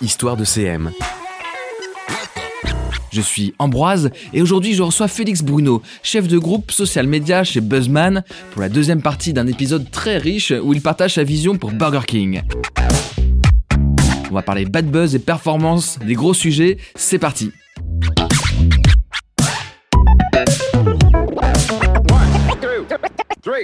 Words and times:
Histoire 0.00 0.36
de 0.36 0.44
CM. 0.44 0.90
Je 3.12 3.20
suis 3.20 3.54
Ambroise 3.58 4.10
et 4.32 4.42
aujourd'hui 4.42 4.74
je 4.74 4.82
reçois 4.82 5.08
Félix 5.08 5.42
Bruno, 5.42 5.82
chef 6.02 6.26
de 6.26 6.38
groupe 6.38 6.70
social 6.72 7.06
media 7.06 7.44
chez 7.44 7.60
Buzzman, 7.60 8.24
pour 8.52 8.60
la 8.60 8.68
deuxième 8.68 9.02
partie 9.02 9.32
d'un 9.32 9.46
épisode 9.46 9.90
très 9.90 10.18
riche 10.18 10.52
où 10.62 10.72
il 10.72 10.80
partage 10.80 11.14
sa 11.14 11.24
vision 11.24 11.56
pour 11.56 11.70
Burger 11.72 12.06
King. 12.06 12.42
On 14.30 14.34
va 14.34 14.42
parler 14.42 14.64
bad 14.64 14.90
buzz 14.90 15.14
et 15.14 15.20
performance, 15.20 15.98
des 16.04 16.14
gros 16.14 16.34
sujets, 16.34 16.78
c'est 16.96 17.18
parti. 17.18 17.52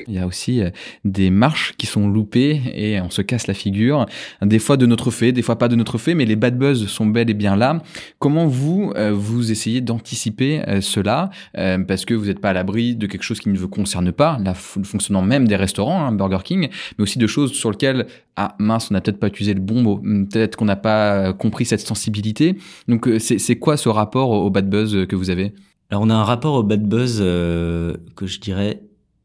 Il 0.06 0.14
y 0.14 0.18
a 0.18 0.26
aussi 0.26 0.60
euh, 0.60 0.70
des 1.04 1.30
marches 1.30 1.74
qui 1.76 1.86
sont 1.86 2.08
loupées 2.08 2.60
et 2.74 3.00
on 3.00 3.10
se 3.10 3.22
casse 3.22 3.46
la 3.46 3.54
figure. 3.54 4.06
Des 4.42 4.58
fois 4.58 4.76
de 4.76 4.86
notre 4.86 5.10
fait, 5.10 5.32
des 5.32 5.42
fois 5.42 5.58
pas 5.58 5.68
de 5.68 5.76
notre 5.76 5.98
fait, 5.98 6.14
mais 6.14 6.24
les 6.24 6.36
bad 6.36 6.58
buzz 6.58 6.86
sont 6.86 7.06
bel 7.06 7.30
et 7.30 7.34
bien 7.34 7.56
là. 7.56 7.82
Comment 8.18 8.46
vous, 8.46 8.92
euh, 8.96 9.12
vous 9.12 9.50
essayez 9.50 9.80
d'anticiper 9.80 10.62
euh, 10.68 10.80
cela 10.80 11.30
Parce 11.54 12.04
que 12.04 12.14
vous 12.14 12.26
n'êtes 12.26 12.40
pas 12.40 12.50
à 12.50 12.52
l'abri 12.52 12.94
de 12.94 13.06
quelque 13.06 13.22
chose 13.22 13.40
qui 13.40 13.48
ne 13.48 13.58
vous 13.58 13.68
concerne 13.68 14.12
pas, 14.12 14.38
le 14.38 14.54
fonctionnement 14.54 15.22
même 15.22 15.46
des 15.46 15.56
restaurants, 15.56 16.04
hein, 16.04 16.12
Burger 16.12 16.38
King, 16.44 16.68
mais 16.98 17.02
aussi 17.02 17.18
de 17.18 17.26
choses 17.26 17.52
sur 17.52 17.70
lesquelles, 17.70 18.06
ah 18.36 18.54
mince, 18.58 18.90
on 18.90 18.94
n'a 18.94 19.00
peut-être 19.00 19.20
pas 19.20 19.28
utilisé 19.28 19.54
le 19.54 19.60
bon 19.60 19.82
mot, 19.82 20.00
hmm, 20.02 20.26
peut-être 20.26 20.56
qu'on 20.56 20.64
n'a 20.64 20.76
pas 20.76 21.32
compris 21.32 21.64
cette 21.64 21.80
sensibilité. 21.80 22.56
Donc 22.88 23.08
c'est 23.18 23.56
quoi 23.56 23.76
ce 23.76 23.88
rapport 23.88 24.30
au 24.30 24.50
bad 24.50 24.68
buzz 24.68 25.06
que 25.06 25.16
vous 25.16 25.30
avez? 25.30 25.52
Alors 25.90 26.02
on 26.02 26.10
a 26.10 26.14
un 26.14 26.24
rapport 26.24 26.54
au 26.54 26.62
bad 26.62 26.86
buzz 26.86 27.18
que 27.18 28.26
je 28.26 28.40
dirais 28.40 28.80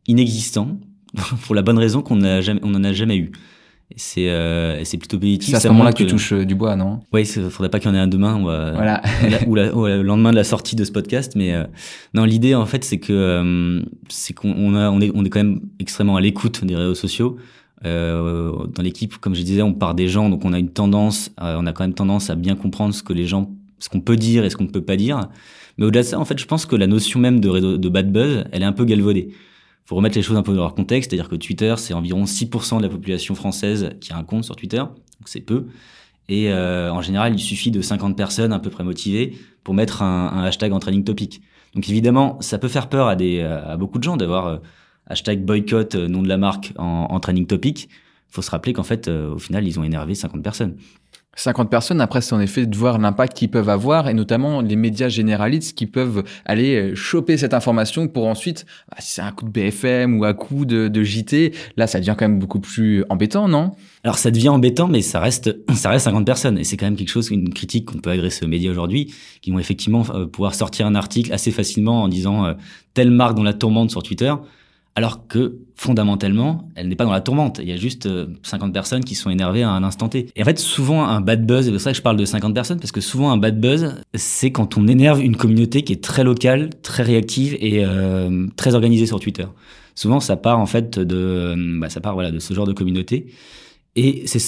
inexistant 0.08 0.78
pour 1.46 1.56
la 1.56 1.62
bonne 1.62 1.78
raison 1.78 2.02
qu'on 2.02 2.18
n'a 2.18 2.42
jamais, 2.42 2.60
on 2.64 2.74
en 2.76 2.84
a 2.84 2.94
jamais 2.94 3.18
eu. 3.18 3.32
C'est 3.98 4.30
euh, 4.30 4.84
c'est 4.84 4.98
plutôt 4.98 5.20
positif. 5.20 5.52
C'est 5.52 5.56
à 5.58 5.60
ce 5.60 5.68
moment-là 5.68 5.94
que 5.94 5.98
tu 5.98 6.08
touches 6.08 6.34
euh, 6.34 6.44
du 6.44 6.56
bois, 6.56 6.76
non? 6.76 7.02
Oui, 7.14 7.22
il 7.22 7.50
faudrait 7.50 7.70
pas 7.70 7.80
qu'il 7.80 7.90
y 7.90 7.94
en 7.94 7.96
ait 7.96 8.00
un 8.00 8.08
demain 8.08 8.42
ou, 8.42 8.50
euh, 8.50 8.74
voilà. 8.74 9.02
ou, 9.48 9.56
le 9.56 10.02
lendemain 10.02 10.32
de 10.32 10.36
la 10.36 10.44
sortie 10.44 10.76
de 10.76 10.84
ce 10.84 10.92
podcast. 10.92 11.34
Mais 11.36 11.54
euh, 11.54 11.66
non, 12.16 12.26
l'idée 12.26 12.56
en 12.56 12.66
fait, 12.66 12.84
c'est 12.84 12.98
que 12.98 13.84
c'est 14.10 14.34
qu'on 14.34 14.76
a, 14.76 14.90
on 14.90 15.02
est, 15.02 15.12
on 15.14 15.24
est 15.24 15.30
quand 15.30 15.40
même 15.40 15.62
extrêmement 15.80 16.16
à 16.16 16.22
l'écoute 16.22 16.66
des 16.66 16.76
réseaux 16.76 16.96
sociaux. 16.96 17.38
dans 17.84 18.82
l'équipe, 18.82 19.18
comme 19.18 19.36
je 19.36 19.44
disais, 19.44 19.62
on 19.62 19.74
part 19.74 19.94
des 19.94 20.08
gens, 20.08 20.30
donc 20.30 20.44
on 20.46 20.54
a 20.54 20.58
une 20.60 20.72
tendance, 20.72 21.32
on 21.40 21.68
a 21.68 21.72
quand 21.72 21.84
même 21.84 21.94
tendance 21.94 22.32
à 22.32 22.36
bien 22.36 22.56
comprendre 22.56 22.94
ce 22.94 23.04
que 23.04 23.14
les 23.14 23.28
gens, 23.28 23.52
ce 23.78 23.90
qu'on 23.90 24.02
peut 24.02 24.18
dire 24.18 24.44
et 24.46 24.50
ce 24.50 24.58
qu'on 24.58 24.64
ne 24.64 24.70
peut 24.70 24.84
pas 24.84 24.98
dire. 24.98 25.30
Mais 25.78 25.86
au-delà 25.86 26.02
de 26.02 26.08
ça, 26.08 26.20
en 26.20 26.26
fait, 26.26 26.40
je 26.40 26.46
pense 26.46 26.66
que 26.66 26.76
la 26.76 26.88
notion 26.88 27.20
même 27.20 27.40
de, 27.40 27.78
de 27.78 27.90
bad 27.90 28.12
buzz, 28.12 28.46
elle 28.52 28.64
est 28.64 28.66
un 28.66 28.74
peu 28.74 28.86
galvaudée 28.86 29.30
faut 29.86 29.96
remettre 29.96 30.16
les 30.16 30.24
choses 30.24 30.38
un 30.38 30.44
peu 30.44 30.54
dans 30.54 30.64
leur 30.64 30.76
contexte, 30.76 31.12
c'est-à-dire 31.12 31.30
que 31.30 31.36
Twitter, 31.36 31.76
c'est 31.78 31.94
environ 31.94 32.24
6% 32.24 32.78
de 32.78 32.84
la 32.84 32.90
population 32.90 33.36
française 33.36 33.92
qui 34.02 34.12
a 34.12 34.18
un 34.18 34.24
compte 34.24 34.44
sur 34.44 34.56
Twitter, 34.56 34.78
donc 34.78 34.96
c'est 35.26 35.42
peu. 35.42 35.68
Et 36.28 36.52
euh, 36.52 36.92
en 36.92 37.02
général, 37.02 37.34
il 37.34 37.40
suffit 37.40 37.70
de 37.70 37.82
50 37.82 38.18
personnes 38.18 38.52
à 38.52 38.58
peu 38.58 38.72
près 38.72 38.84
motivées 38.84 39.38
pour 39.64 39.76
mettre 39.76 40.02
un, 40.02 40.44
hashtag 40.44 40.74
en 40.74 40.80
training 40.80 41.04
topic. 41.04 41.42
Donc 41.76 41.88
évidemment, 41.88 42.38
ça 42.42 42.58
peut 42.58 42.68
faire 42.68 42.90
peur 42.90 43.08
à, 43.08 43.16
des, 43.16 43.42
à 43.42 43.78
beaucoup 43.78 44.00
de 44.00 44.04
gens 44.04 44.18
d'avoir 44.18 44.48
euh, 44.48 44.58
hashtag 45.08 45.46
boycott 45.46 45.94
euh, 45.94 46.08
nom 46.08 46.24
de 46.24 46.28
la 46.28 46.38
marque 46.38 46.74
en, 46.78 47.20
training 47.20 47.46
topic. 47.46 47.90
faut 48.30 48.42
se 48.42 48.50
rappeler 48.50 48.74
qu'en 48.74 48.84
fait, 48.84 49.08
au 49.08 49.38
final, 49.38 49.68
ils 49.68 49.80
ont 49.80 49.84
énervé 49.84 50.16
50 50.16 50.42
personnes. 50.42 50.78
50 51.36 51.70
personnes, 51.70 52.00
après, 52.00 52.22
c'est 52.22 52.34
en 52.34 52.40
effet 52.40 52.66
de 52.66 52.76
voir 52.76 52.98
l'impact 52.98 53.36
qu'ils 53.36 53.50
peuvent 53.50 53.70
avoir 53.70 54.08
et 54.08 54.14
notamment 54.14 54.62
les 54.62 54.76
médias 54.76 55.10
généralistes 55.10 55.78
qui 55.78 55.86
peuvent 55.86 56.24
aller 56.46 56.76
euh, 56.76 56.96
choper 56.96 57.38
cette 57.38 57.54
information 57.54 58.08
pour 58.08 58.28
ensuite, 58.28 58.66
bah, 58.90 58.98
si 59.00 59.14
c'est 59.14 59.22
un 59.22 59.32
coup 59.32 59.46
de 59.46 59.50
BFM 59.50 60.18
ou 60.18 60.24
un 60.24 60.34
coup 60.34 60.66
de, 60.66 61.04
JT, 61.04 61.54
là, 61.76 61.88
ça 61.88 62.00
devient 62.00 62.16
quand 62.18 62.28
même 62.28 62.40
beaucoup 62.40 62.60
plus 62.60 63.04
embêtant, 63.10 63.48
non? 63.48 63.72
Alors, 64.04 64.18
ça 64.18 64.32
devient 64.32 64.50
embêtant, 64.50 64.88
mais 64.88 65.02
ça 65.02 65.20
reste, 65.20 65.56
ça 65.74 65.90
reste 65.90 66.06
50 66.06 66.26
personnes 66.26 66.58
et 66.58 66.64
c'est 66.64 66.78
quand 66.78 66.86
même 66.86 66.96
quelque 66.96 67.10
chose, 67.10 67.30
une 67.30 67.54
critique 67.54 67.86
qu'on 67.86 68.00
peut 68.00 68.12
adresser 68.12 68.46
aux 68.46 68.50
médias 68.50 68.72
aujourd'hui, 68.72 69.14
qui 69.42 69.52
vont 69.52 69.60
effectivement 69.60 70.06
euh, 70.14 70.26
pouvoir 70.26 70.56
sortir 70.56 70.88
un 70.88 70.96
article 70.96 71.34
assez 71.34 71.52
facilement 71.52 72.04
en 72.04 72.08
disant 72.08 72.46
euh, 72.46 72.54
telle 72.94 73.12
marque 73.12 73.36
dans 73.36 73.44
la 73.44 73.54
tourmente 73.54 73.92
sur 73.92 74.04
Twitter 74.04 74.34
alors 74.96 75.28
que 75.28 75.58
fondamentalement, 75.76 76.70
elle 76.76 76.88
n'est 76.88 76.96
pas 76.96 77.04
dans 77.04 77.12
la 77.12 77.20
tourmente. 77.20 77.60
Il 77.62 77.68
y 77.68 77.74
a 77.74 77.76
juste 77.76 78.08
50 78.44 78.70
euh, 78.70 78.72
personnes 78.72 79.04
qui 79.04 79.14
sont 79.14 79.30
énervées 79.30 79.62
à 79.62 79.70
un 79.70 79.84
instant 79.84 80.08
T. 80.08 80.28
Et 80.36 80.42
en 80.42 80.46
fait, 80.46 80.58
souvent, 80.58 81.04
un 81.06 81.20
bad 81.20 81.46
buzz, 81.46 81.68
et 81.68 81.72
c'est 81.72 81.80
ça 81.80 81.92
que 81.92 81.98
je 81.98 82.02
parle 82.02 82.16
de 82.16 82.24
50 82.24 82.54
personnes, 82.54 82.80
parce 82.80 82.94
que 82.94 83.02
souvent, 83.02 83.32
un 83.32 83.38
bad 83.38 83.60
buzz, 83.60 83.96
c'est 84.14 84.52
quand 84.52 84.78
on 84.78 84.88
énerve 84.88 85.22
une 85.22 85.36
communauté 85.36 85.84
qui 85.84 85.92
est 85.92 86.04
très 86.04 86.24
locale, 86.24 86.70
très 86.82 87.04
réactive 87.04 87.58
et 87.60 87.84
euh, 87.86 88.48
très 88.56 88.74
organisée 88.74 89.06
sur 89.06 89.20
Twitter. 89.20 89.46
Souvent, 89.96 90.22
ça 90.22 90.38
part 90.38 90.60
en 90.60 90.66
fait 90.66 90.98
de, 90.98 91.56
bah, 91.80 91.90
ça 91.90 92.00
part 92.00 92.14
voilà 92.14 92.32
de 92.32 92.40
ce 92.40 92.54
genre 92.54 92.68
de 92.68 92.74
communauté. 92.74 93.28
Et 93.98 94.24
c'est 94.28 94.40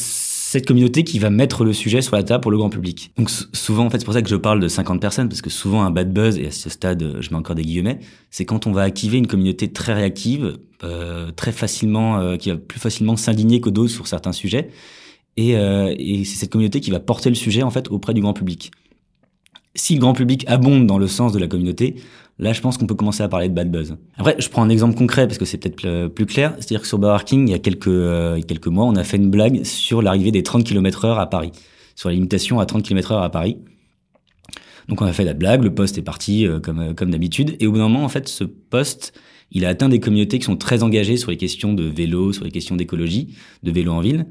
cette 0.49 0.65
communauté 0.65 1.03
qui 1.03 1.19
va 1.19 1.29
mettre 1.29 1.65
le 1.65 1.73
sujet 1.73 2.01
sur 2.01 2.15
la 2.15 2.23
table 2.23 2.41
pour 2.41 2.51
le 2.51 2.57
grand 2.57 2.69
public. 2.69 3.11
Donc 3.17 3.29
souvent, 3.29 3.85
en 3.85 3.89
fait, 3.89 3.99
c'est 3.99 4.05
pour 4.05 4.13
ça 4.13 4.21
que 4.21 4.29
je 4.29 4.35
parle 4.37 4.61
de 4.61 4.69
50 4.69 5.01
personnes, 5.01 5.27
parce 5.27 5.41
que 5.41 5.49
souvent 5.49 5.83
un 5.83 5.91
bad 5.91 6.13
buzz, 6.13 6.37
et 6.37 6.47
à 6.47 6.51
ce 6.51 6.69
stade, 6.69 7.17
je 7.19 7.29
mets 7.31 7.35
encore 7.35 7.55
des 7.57 7.63
guillemets, 7.63 7.99
c'est 8.31 8.45
quand 8.45 8.65
on 8.65 8.71
va 8.71 8.83
activer 8.83 9.17
une 9.17 9.27
communauté 9.27 9.73
très 9.73 9.93
réactive, 9.93 10.57
euh, 10.85 11.31
très 11.31 11.51
facilement, 11.51 12.19
euh, 12.19 12.37
qui 12.37 12.49
va 12.49 12.55
plus 12.55 12.79
facilement 12.79 13.17
s'indigner 13.17 13.59
que 13.59 13.69
d'autres 13.69 13.91
sur 13.91 14.07
certains 14.07 14.31
sujets, 14.31 14.69
et, 15.35 15.57
euh, 15.57 15.93
et 15.99 16.23
c'est 16.23 16.37
cette 16.37 16.53
communauté 16.53 16.79
qui 16.79 16.91
va 16.91 17.01
porter 17.01 17.27
le 17.27 17.35
sujet 17.35 17.61
en 17.61 17.69
fait 17.69 17.89
auprès 17.89 18.13
du 18.13 18.21
grand 18.21 18.33
public. 18.33 18.71
Si 19.75 19.95
le 19.95 19.99
grand 19.99 20.13
public 20.13 20.45
abonde 20.47 20.87
dans 20.87 20.97
le 20.97 21.07
sens 21.07 21.33
de 21.33 21.39
la 21.39 21.47
communauté, 21.47 21.95
Là, 22.39 22.53
je 22.53 22.61
pense 22.61 22.77
qu'on 22.77 22.85
peut 22.85 22.95
commencer 22.95 23.23
à 23.23 23.29
parler 23.29 23.49
de 23.49 23.53
bad 23.53 23.71
buzz. 23.71 23.97
Après, 24.15 24.35
je 24.37 24.47
prends 24.49 24.61
un 24.61 24.69
exemple 24.69 24.95
concret 24.95 25.25
parce 25.25 25.39
que 25.39 25.45
c'est 25.45 25.57
peut-être 25.57 26.07
plus 26.07 26.27
clair. 26.27 26.53
C'est-à-dire 26.57 26.81
que 26.81 26.87
sur 26.87 26.99
Burger 26.99 27.23
il 27.31 27.49
y 27.49 27.53
a 27.53 27.59
quelques, 27.59 27.87
euh, 27.87 28.39
quelques 28.41 28.67
mois, 28.67 28.85
on 28.85 28.95
a 28.95 29.03
fait 29.03 29.17
une 29.17 29.31
blague 29.31 29.63
sur 29.63 30.03
l'arrivée 30.03 30.31
des 30.31 30.43
30 30.43 30.63
km 30.63 31.05
heure 31.05 31.19
à 31.19 31.29
Paris. 31.29 31.51
Sur 31.95 32.09
la 32.09 32.15
limitation 32.15 32.59
à 32.59 32.67
30 32.67 32.83
km 32.83 33.13
heure 33.13 33.23
à 33.23 33.31
Paris. 33.31 33.57
Donc 34.87 35.01
on 35.01 35.05
a 35.05 35.13
fait 35.13 35.25
la 35.25 35.33
blague, 35.33 35.63
le 35.63 35.73
poste 35.73 35.97
est 35.97 36.03
parti 36.03 36.45
euh, 36.45 36.59
comme, 36.59 36.79
euh, 36.79 36.93
comme 36.93 37.09
d'habitude. 37.09 37.57
Et 37.59 37.65
au 37.65 37.71
bout 37.71 37.79
d'un 37.79 37.89
moment, 37.89 38.05
en 38.05 38.09
fait, 38.09 38.27
ce 38.27 38.43
poste, 38.43 39.19
il 39.51 39.65
a 39.65 39.69
atteint 39.69 39.89
des 39.89 39.99
communautés 39.99 40.37
qui 40.37 40.45
sont 40.45 40.57
très 40.57 40.83
engagées 40.83 41.17
sur 41.17 41.31
les 41.31 41.37
questions 41.37 41.73
de 41.73 41.83
vélo, 41.83 42.33
sur 42.33 42.43
les 42.43 42.51
questions 42.51 42.75
d'écologie, 42.75 43.35
de 43.63 43.71
vélo 43.71 43.93
en 43.93 44.01
ville, 44.01 44.27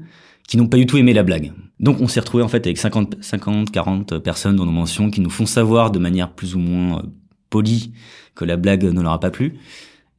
qui 0.47 0.55
n'ont 0.55 0.67
pas 0.67 0.77
du 0.77 0.85
tout 0.85 0.97
aimé 0.97 1.13
la 1.13 1.23
blague. 1.23 1.51
Donc 1.81 1.99
on 1.99 2.07
s'est 2.07 2.21
retrouvé 2.21 2.41
en 2.41 2.47
fait 2.47 2.65
avec 2.65 2.77
50, 2.77 3.17
50, 3.19 3.69
40 3.69 4.17
personnes 4.19 4.55
dans 4.55 4.65
nos 4.65 4.71
mentions 4.71 5.11
qui 5.11 5.19
nous 5.19 5.29
font 5.29 5.45
savoir 5.45 5.91
de 5.91 5.99
manière 5.99 6.31
plus 6.31 6.55
ou 6.55 6.59
moins 6.59 7.03
poli 7.49 7.91
que 8.35 8.45
la 8.45 8.57
blague 8.57 8.83
ne 8.83 9.01
leur 9.01 9.19
pas 9.19 9.31
plu. 9.31 9.55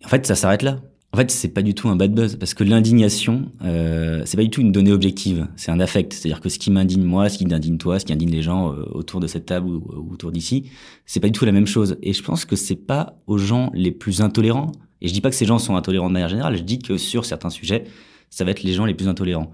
en 0.04 0.08
fait, 0.08 0.26
ça 0.26 0.34
s'arrête 0.34 0.62
là. 0.62 0.80
En 1.12 1.16
fait, 1.16 1.30
c'est 1.30 1.48
pas 1.48 1.62
du 1.62 1.74
tout 1.74 1.88
un 1.88 1.96
bad 1.96 2.12
buzz 2.12 2.36
parce 2.36 2.52
que 2.52 2.64
l'indignation, 2.64 3.50
euh, 3.64 4.22
c'est 4.26 4.36
pas 4.36 4.42
du 4.42 4.50
tout 4.50 4.60
une 4.60 4.72
donnée 4.72 4.92
objective. 4.92 5.48
C'est 5.56 5.70
un 5.70 5.80
affect. 5.80 6.12
C'est-à-dire 6.12 6.42
que 6.42 6.50
ce 6.50 6.58
qui 6.58 6.70
m'indigne 6.70 7.02
moi, 7.02 7.30
ce 7.30 7.38
qui 7.38 7.52
indigne 7.52 7.78
toi, 7.78 7.98
ce 7.98 8.04
qui 8.04 8.12
indigne 8.12 8.30
les 8.30 8.42
gens 8.42 8.74
euh, 8.74 8.84
autour 8.92 9.18
de 9.18 9.26
cette 9.26 9.46
table 9.46 9.68
ou, 9.68 10.10
autour 10.12 10.32
d'ici, 10.32 10.70
c'est 11.06 11.20
pas 11.20 11.28
du 11.28 11.32
tout 11.32 11.46
la 11.46 11.52
même 11.52 11.66
chose. 11.66 11.96
Et 12.02 12.12
je 12.12 12.22
pense 12.22 12.44
que 12.44 12.56
c'est 12.56 12.76
pas 12.76 13.18
aux 13.26 13.38
gens 13.38 13.70
les 13.72 13.90
plus 13.90 14.20
intolérants. 14.20 14.70
Et 15.00 15.08
je 15.08 15.14
dis 15.14 15.22
pas 15.22 15.30
que 15.30 15.36
ces 15.36 15.46
gens 15.46 15.58
sont 15.58 15.76
intolérants 15.76 16.08
de 16.08 16.12
manière 16.12 16.28
générale. 16.28 16.58
Je 16.58 16.62
dis 16.62 16.78
que 16.78 16.98
sur 16.98 17.24
certains 17.24 17.50
sujets, 17.50 17.84
ça 18.28 18.44
va 18.44 18.50
être 18.50 18.62
les 18.62 18.74
gens 18.74 18.84
les 18.84 18.94
plus 18.94 19.08
intolérants. 19.08 19.50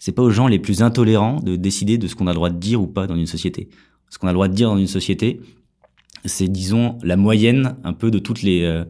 C'est 0.00 0.12
pas 0.12 0.22
aux 0.22 0.30
gens 0.30 0.48
les 0.48 0.58
plus 0.58 0.82
intolérants 0.82 1.38
de 1.38 1.54
décider 1.54 1.98
de 1.98 2.08
ce 2.08 2.16
qu'on 2.16 2.26
a 2.26 2.30
le 2.30 2.36
droit 2.36 2.50
de 2.50 2.58
dire 2.58 2.82
ou 2.82 2.88
pas 2.88 3.06
dans 3.06 3.16
une 3.16 3.26
société. 3.26 3.68
Ce 4.10 4.18
qu'on 4.18 4.26
a 4.26 4.32
le 4.32 4.36
droit 4.36 4.48
de 4.48 4.54
dire 4.54 4.68
dans 4.68 4.76
une 4.76 4.86
société, 4.88 5.40
c'est 6.26 6.48
disons 6.48 6.98
la 7.02 7.16
moyenne 7.16 7.76
un 7.84 7.92
peu 7.92 8.10
de 8.10 8.18
toutes 8.18 8.42
les 8.42 8.62
euh, 8.62 8.84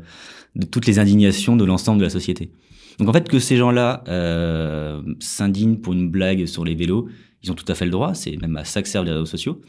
de 0.55 0.67
toutes 0.67 0.87
les 0.87 0.99
indignations 0.99 1.57
de 1.57 1.65
l'ensemble 1.65 1.99
de 1.99 2.05
la 2.05 2.11
société. 2.11 2.51
Donc 2.99 3.09
en 3.09 3.13
fait 3.13 3.29
que 3.29 3.39
ces 3.39 3.57
gens-là 3.57 4.05
euh, 4.09 5.03
s'indignent 5.21 5.77
pour 5.77 5.93
une 5.93 6.09
blague 6.09 6.47
sur 6.47 6.65
les 6.65 6.75
vélos, 6.75 7.09
ils 7.43 7.51
ont 7.51 7.55
tout 7.55 7.71
à 7.71 7.75
fait 7.75 7.85
le 7.85 7.91
droit, 7.91 8.15
c'est 8.15 8.37
même 8.41 8.57
à 8.57 8.65
ça 8.65 8.83
que 8.83 8.89
servent 8.89 9.05
les 9.05 9.13
réseaux 9.13 9.27
sociaux. 9.27 9.61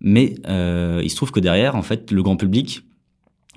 Mais 0.00 0.36
euh, 0.46 1.00
il 1.02 1.10
se 1.10 1.16
trouve 1.16 1.32
que 1.32 1.40
derrière, 1.40 1.74
en 1.74 1.82
fait, 1.82 2.12
le 2.12 2.22
grand 2.22 2.36
public, 2.36 2.82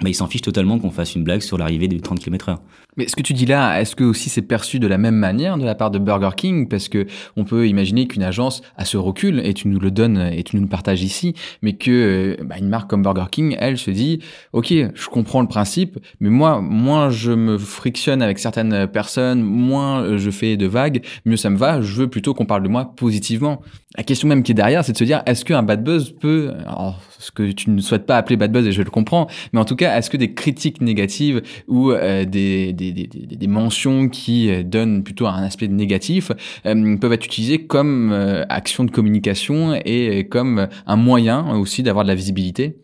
bah, 0.01 0.09
il 0.09 0.15
s'en 0.15 0.27
fiche 0.27 0.41
totalement 0.41 0.79
qu'on 0.79 0.91
fasse 0.91 1.15
une 1.15 1.23
blague 1.23 1.41
sur 1.41 1.57
l'arrivée 1.57 1.87
des 1.87 1.99
30 1.99 2.19
km 2.19 2.49
heure. 2.49 2.61
Mais 2.97 3.07
ce 3.07 3.15
que 3.15 3.21
tu 3.21 3.33
dis 3.33 3.45
là, 3.45 3.79
est-ce 3.79 3.95
que 3.95 4.03
aussi 4.03 4.29
c'est 4.29 4.41
perçu 4.41 4.79
de 4.79 4.87
la 4.87 4.97
même 4.97 5.15
manière 5.15 5.57
de 5.57 5.63
la 5.63 5.75
part 5.75 5.91
de 5.91 5.99
Burger 5.99 6.31
King? 6.35 6.67
Parce 6.67 6.89
que 6.89 7.05
on 7.37 7.45
peut 7.45 7.67
imaginer 7.67 8.07
qu'une 8.07 8.23
agence 8.23 8.61
a 8.75 8.83
ce 8.83 8.97
recul, 8.97 9.39
et 9.45 9.53
tu 9.53 9.67
nous 9.67 9.79
le 9.79 9.91
donnes 9.91 10.17
et 10.17 10.43
tu 10.43 10.55
nous 10.57 10.63
le 10.63 10.67
partages 10.67 11.01
ici, 11.03 11.33
mais 11.61 11.73
que 11.73 12.35
euh, 12.39 12.43
bah, 12.43 12.55
une 12.57 12.67
marque 12.67 12.89
comme 12.89 13.03
Burger 13.03 13.25
King, 13.31 13.55
elle 13.59 13.77
se 13.77 13.91
dit, 13.91 14.19
ok, 14.53 14.73
je 14.93 15.07
comprends 15.07 15.41
le 15.41 15.47
principe, 15.47 15.99
mais 16.19 16.29
moi, 16.29 16.61
moins 16.61 17.09
je 17.09 17.31
me 17.31 17.57
frictionne 17.57 18.21
avec 18.21 18.39
certaines 18.39 18.87
personnes, 18.87 19.41
moins 19.41 20.17
je 20.17 20.31
fais 20.31 20.57
de 20.57 20.65
vagues, 20.65 21.03
mieux 21.25 21.37
ça 21.37 21.49
me 21.49 21.57
va. 21.57 21.81
Je 21.81 21.95
veux 21.95 22.07
plutôt 22.09 22.33
qu'on 22.33 22.45
parle 22.45 22.63
de 22.63 22.69
moi 22.69 22.93
positivement. 22.95 23.61
La 23.97 24.03
question 24.03 24.29
même 24.29 24.41
qui 24.41 24.53
est 24.53 24.55
derrière, 24.55 24.85
c'est 24.85 24.93
de 24.93 24.97
se 24.97 25.03
dire, 25.03 25.21
est-ce 25.25 25.43
qu'un 25.43 25.63
bad 25.63 25.83
buzz 25.83 26.15
peut, 26.17 26.53
alors, 26.65 27.01
ce 27.19 27.29
que 27.29 27.51
tu 27.51 27.69
ne 27.69 27.81
souhaites 27.81 28.05
pas 28.05 28.15
appeler 28.15 28.37
bad 28.37 28.49
buzz, 28.51 28.65
et 28.65 28.71
je 28.71 28.81
le 28.81 28.89
comprends, 28.89 29.27
mais 29.51 29.59
en 29.59 29.65
tout 29.65 29.75
cas, 29.75 29.97
est-ce 29.97 30.09
que 30.09 30.15
des 30.15 30.33
critiques 30.33 30.79
négatives 30.79 31.41
ou 31.67 31.91
euh, 31.91 32.23
des 32.23 32.71
des, 32.71 33.47
mentions 33.47 34.07
qui 34.07 34.49
euh, 34.49 34.63
donnent 34.63 35.03
plutôt 35.03 35.27
un 35.27 35.43
aspect 35.43 35.67
négatif 35.67 36.31
euh, 36.65 36.97
peuvent 36.97 37.11
être 37.11 37.25
utilisées 37.25 37.65
comme 37.65 38.13
action 38.47 38.85
de 38.85 38.91
communication 38.91 39.73
et 39.85 40.27
comme 40.29 40.67
un 40.87 40.95
moyen 40.95 41.53
aussi 41.57 41.83
d'avoir 41.83 42.05
de 42.05 42.09
la 42.09 42.15
visibilité? 42.15 42.77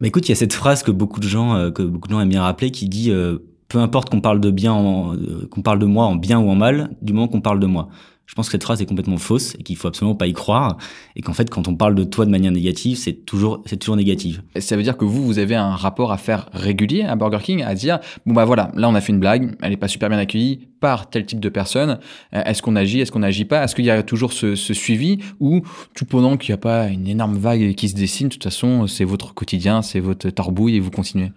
Mais 0.00 0.08
écoute, 0.08 0.28
il 0.28 0.30
y 0.30 0.32
a 0.32 0.36
cette 0.36 0.52
phrase 0.52 0.82
que 0.82 0.90
beaucoup 0.90 1.20
de 1.20 1.28
gens 1.28 1.70
que 1.70 1.82
beaucoup 1.82 2.08
de 2.08 2.14
aiment 2.14 2.28
bien 2.28 2.42
rappeler 2.42 2.70
qui 2.70 2.88
dit 2.88 3.12
peu 3.68 3.78
importe 3.78 4.10
qu'on 4.10 4.20
parle 4.20 4.40
de 4.40 4.50
bien 4.50 4.74
qu'on 5.50 5.62
parle 5.62 5.78
de 5.78 5.86
moi 5.86 6.06
en 6.06 6.16
bien 6.16 6.38
ou 6.38 6.50
en 6.50 6.54
mal, 6.56 6.96
du 7.00 7.12
moment 7.12 7.28
qu'on 7.28 7.40
parle 7.40 7.60
de 7.60 7.66
moi. 7.66 7.88
Je 8.28 8.34
pense 8.34 8.46
que 8.46 8.52
cette 8.52 8.62
phrase 8.62 8.82
est 8.82 8.86
complètement 8.86 9.16
fausse 9.16 9.54
et 9.58 9.62
qu'il 9.62 9.74
faut 9.76 9.88
absolument 9.88 10.14
pas 10.14 10.26
y 10.26 10.34
croire 10.34 10.76
et 11.16 11.22
qu'en 11.22 11.32
fait 11.32 11.48
quand 11.48 11.66
on 11.66 11.74
parle 11.74 11.94
de 11.94 12.04
toi 12.04 12.26
de 12.26 12.30
manière 12.30 12.52
négative, 12.52 12.98
c'est 12.98 13.24
toujours 13.24 13.62
c'est 13.64 13.78
toujours 13.78 13.96
négatif. 13.96 14.42
ça 14.58 14.76
veut 14.76 14.82
dire 14.82 14.98
que 14.98 15.06
vous 15.06 15.24
vous 15.24 15.38
avez 15.38 15.56
un 15.56 15.74
rapport 15.74 16.12
à 16.12 16.18
faire 16.18 16.50
régulier 16.52 17.02
à 17.02 17.16
Burger 17.16 17.38
King 17.42 17.62
à 17.62 17.74
dire 17.74 18.00
bon 18.26 18.34
bah 18.34 18.44
voilà, 18.44 18.70
là 18.76 18.88
on 18.90 18.94
a 18.94 19.00
fait 19.00 19.14
une 19.14 19.18
blague, 19.18 19.56
elle 19.62 19.72
est 19.72 19.78
pas 19.78 19.88
super 19.88 20.10
bien 20.10 20.18
accueillie 20.18 20.68
par 20.78 21.08
tel 21.08 21.24
type 21.24 21.40
de 21.40 21.48
personne. 21.48 21.98
Euh, 22.34 22.42
est-ce 22.44 22.60
qu'on 22.60 22.76
agit, 22.76 23.00
est-ce 23.00 23.10
qu'on 23.10 23.20
n'agit 23.20 23.46
pas? 23.46 23.64
Est-ce 23.64 23.74
qu'il 23.74 23.86
y 23.86 23.90
a 23.90 24.02
toujours 24.02 24.34
ce, 24.34 24.54
ce 24.54 24.74
suivi? 24.74 25.18
Ou 25.40 25.62
tout 25.94 26.04
pendant 26.04 26.36
qu'il 26.36 26.52
n'y 26.52 26.54
a 26.54 26.58
pas 26.58 26.88
une 26.88 27.08
énorme 27.08 27.38
vague 27.38 27.74
qui 27.74 27.88
se 27.88 27.94
dessine, 27.94 28.28
de 28.28 28.34
toute 28.34 28.44
façon, 28.44 28.86
c'est 28.86 29.04
votre 29.04 29.34
quotidien, 29.34 29.82
c'est 29.82 30.00
votre 30.00 30.28
tarbouille 30.30 30.76
et 30.76 30.80
vous 30.80 30.90
continuez? 30.90 31.32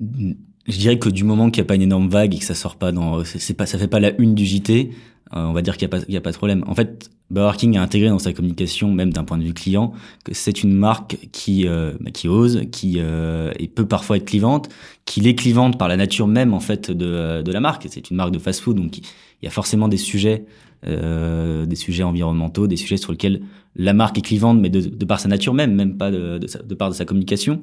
Je 0.00 0.78
dirais 0.78 0.98
que 0.98 1.08
du 1.08 1.24
moment 1.24 1.50
qu'il 1.50 1.62
n'y 1.62 1.66
a 1.66 1.68
pas 1.68 1.74
une 1.74 1.82
énorme 1.82 2.08
vague 2.08 2.34
et 2.34 2.38
que 2.38 2.44
ça 2.44 2.54
sort 2.54 2.76
pas 2.76 2.92
dans, 2.92 3.24
c'est 3.24 3.54
pas, 3.54 3.66
ça 3.66 3.78
fait 3.78 3.88
pas 3.88 4.00
la 4.00 4.12
une 4.20 4.34
du 4.34 4.44
JT, 4.44 4.90
on 5.32 5.52
va 5.52 5.62
dire 5.62 5.76
qu'il 5.76 5.88
n'y 6.08 6.16
a, 6.16 6.18
a 6.18 6.20
pas 6.20 6.32
de 6.32 6.36
problème. 6.36 6.64
En 6.66 6.74
fait, 6.74 7.10
Burger 7.30 7.56
King 7.56 7.76
a 7.76 7.82
intégré 7.82 8.08
dans 8.08 8.18
sa 8.18 8.32
communication, 8.32 8.92
même 8.92 9.12
d'un 9.12 9.24
point 9.24 9.38
de 9.38 9.44
vue 9.44 9.54
client, 9.54 9.92
que 10.24 10.34
c'est 10.34 10.62
une 10.62 10.72
marque 10.72 11.16
qui, 11.30 11.66
euh, 11.66 11.92
bah, 12.00 12.10
qui 12.10 12.26
ose, 12.28 12.62
qui 12.72 12.96
euh, 12.98 13.52
et 13.58 13.68
peut 13.68 13.86
parfois 13.86 14.16
être 14.16 14.24
clivante, 14.24 14.68
qu'il 15.04 15.26
est 15.28 15.36
clivante 15.36 15.78
par 15.78 15.88
la 15.88 15.96
nature 15.96 16.26
même 16.26 16.52
en 16.52 16.60
fait 16.60 16.90
de, 16.90 17.42
de 17.42 17.52
la 17.52 17.60
marque. 17.60 17.86
C'est 17.88 18.10
une 18.10 18.16
marque 18.16 18.32
de 18.32 18.38
fast-food, 18.38 18.76
donc 18.76 18.98
il 18.98 19.04
y 19.42 19.46
a 19.46 19.50
forcément 19.50 19.86
des 19.86 19.96
sujets, 19.96 20.44
euh, 20.86 21.66
des 21.66 21.76
sujets 21.76 22.02
environnementaux, 22.02 22.66
des 22.66 22.76
sujets 22.76 22.96
sur 22.96 23.12
lesquels 23.12 23.42
la 23.76 23.92
marque 23.92 24.18
est 24.18 24.22
clivante, 24.22 24.60
mais 24.60 24.68
de, 24.68 25.04
par 25.04 25.20
sa 25.20 25.28
nature 25.28 25.54
même, 25.54 25.74
même 25.74 25.96
pas 25.96 26.10
de 26.10 26.74
par 26.74 26.90
de 26.90 26.94
sa 26.94 27.04
communication. 27.04 27.60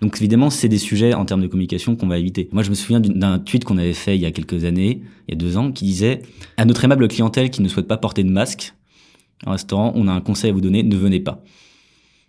Donc 0.00 0.16
évidemment, 0.18 0.50
c'est 0.50 0.68
des 0.68 0.78
sujets 0.78 1.14
en 1.14 1.24
termes 1.24 1.40
de 1.40 1.46
communication 1.46 1.96
qu'on 1.96 2.06
va 2.06 2.18
éviter. 2.18 2.48
Moi, 2.52 2.62
je 2.62 2.70
me 2.70 2.74
souviens 2.74 3.00
d'un 3.00 3.38
tweet 3.38 3.64
qu'on 3.64 3.78
avait 3.78 3.94
fait 3.94 4.16
il 4.16 4.20
y 4.20 4.26
a 4.26 4.30
quelques 4.30 4.64
années, 4.64 5.02
il 5.28 5.32
y 5.32 5.34
a 5.34 5.36
deux 5.36 5.56
ans, 5.56 5.72
qui 5.72 5.84
disait 5.86 6.22
à 6.56 6.64
notre 6.64 6.84
aimable 6.84 7.08
clientèle 7.08 7.50
qui 7.50 7.62
ne 7.62 7.68
souhaite 7.68 7.88
pas 7.88 7.96
porter 7.96 8.22
de 8.22 8.30
masque 8.30 8.74
en 9.44 9.52
restaurant, 9.52 9.92
on 9.94 10.08
a 10.08 10.12
un 10.12 10.20
conseil 10.20 10.50
à 10.50 10.52
vous 10.52 10.60
donner, 10.60 10.82
ne 10.82 10.96
venez 10.96 11.20
pas. 11.20 11.42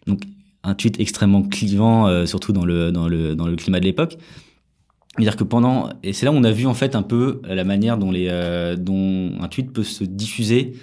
Donc 0.08 0.22
un 0.64 0.74
tweet 0.74 1.00
extrêmement 1.00 1.42
clivant, 1.44 2.08
euh, 2.08 2.26
surtout 2.26 2.52
dans 2.52 2.66
le 2.66 2.92
dans 2.92 3.08
le 3.08 3.36
dans 3.36 3.48
le 3.48 3.56
climat 3.56 3.80
de 3.80 3.86
l'époque. 3.86 4.18
C'est-à-dire 5.16 5.38
que 5.38 5.44
pendant 5.44 5.90
et 6.04 6.14
c'est 6.14 6.26
là 6.26 6.32
où 6.32 6.36
on 6.36 6.44
a 6.44 6.52
vu 6.52 6.66
en 6.66 6.74
fait 6.74 6.96
un 6.96 7.02
peu 7.02 7.42
la 7.44 7.64
manière 7.64 7.98
dont 7.98 8.12
les 8.12 8.28
euh, 8.30 8.76
dont 8.76 9.34
un 9.40 9.48
tweet 9.48 9.72
peut 9.72 9.84
se 9.84 10.04
diffuser 10.04 10.74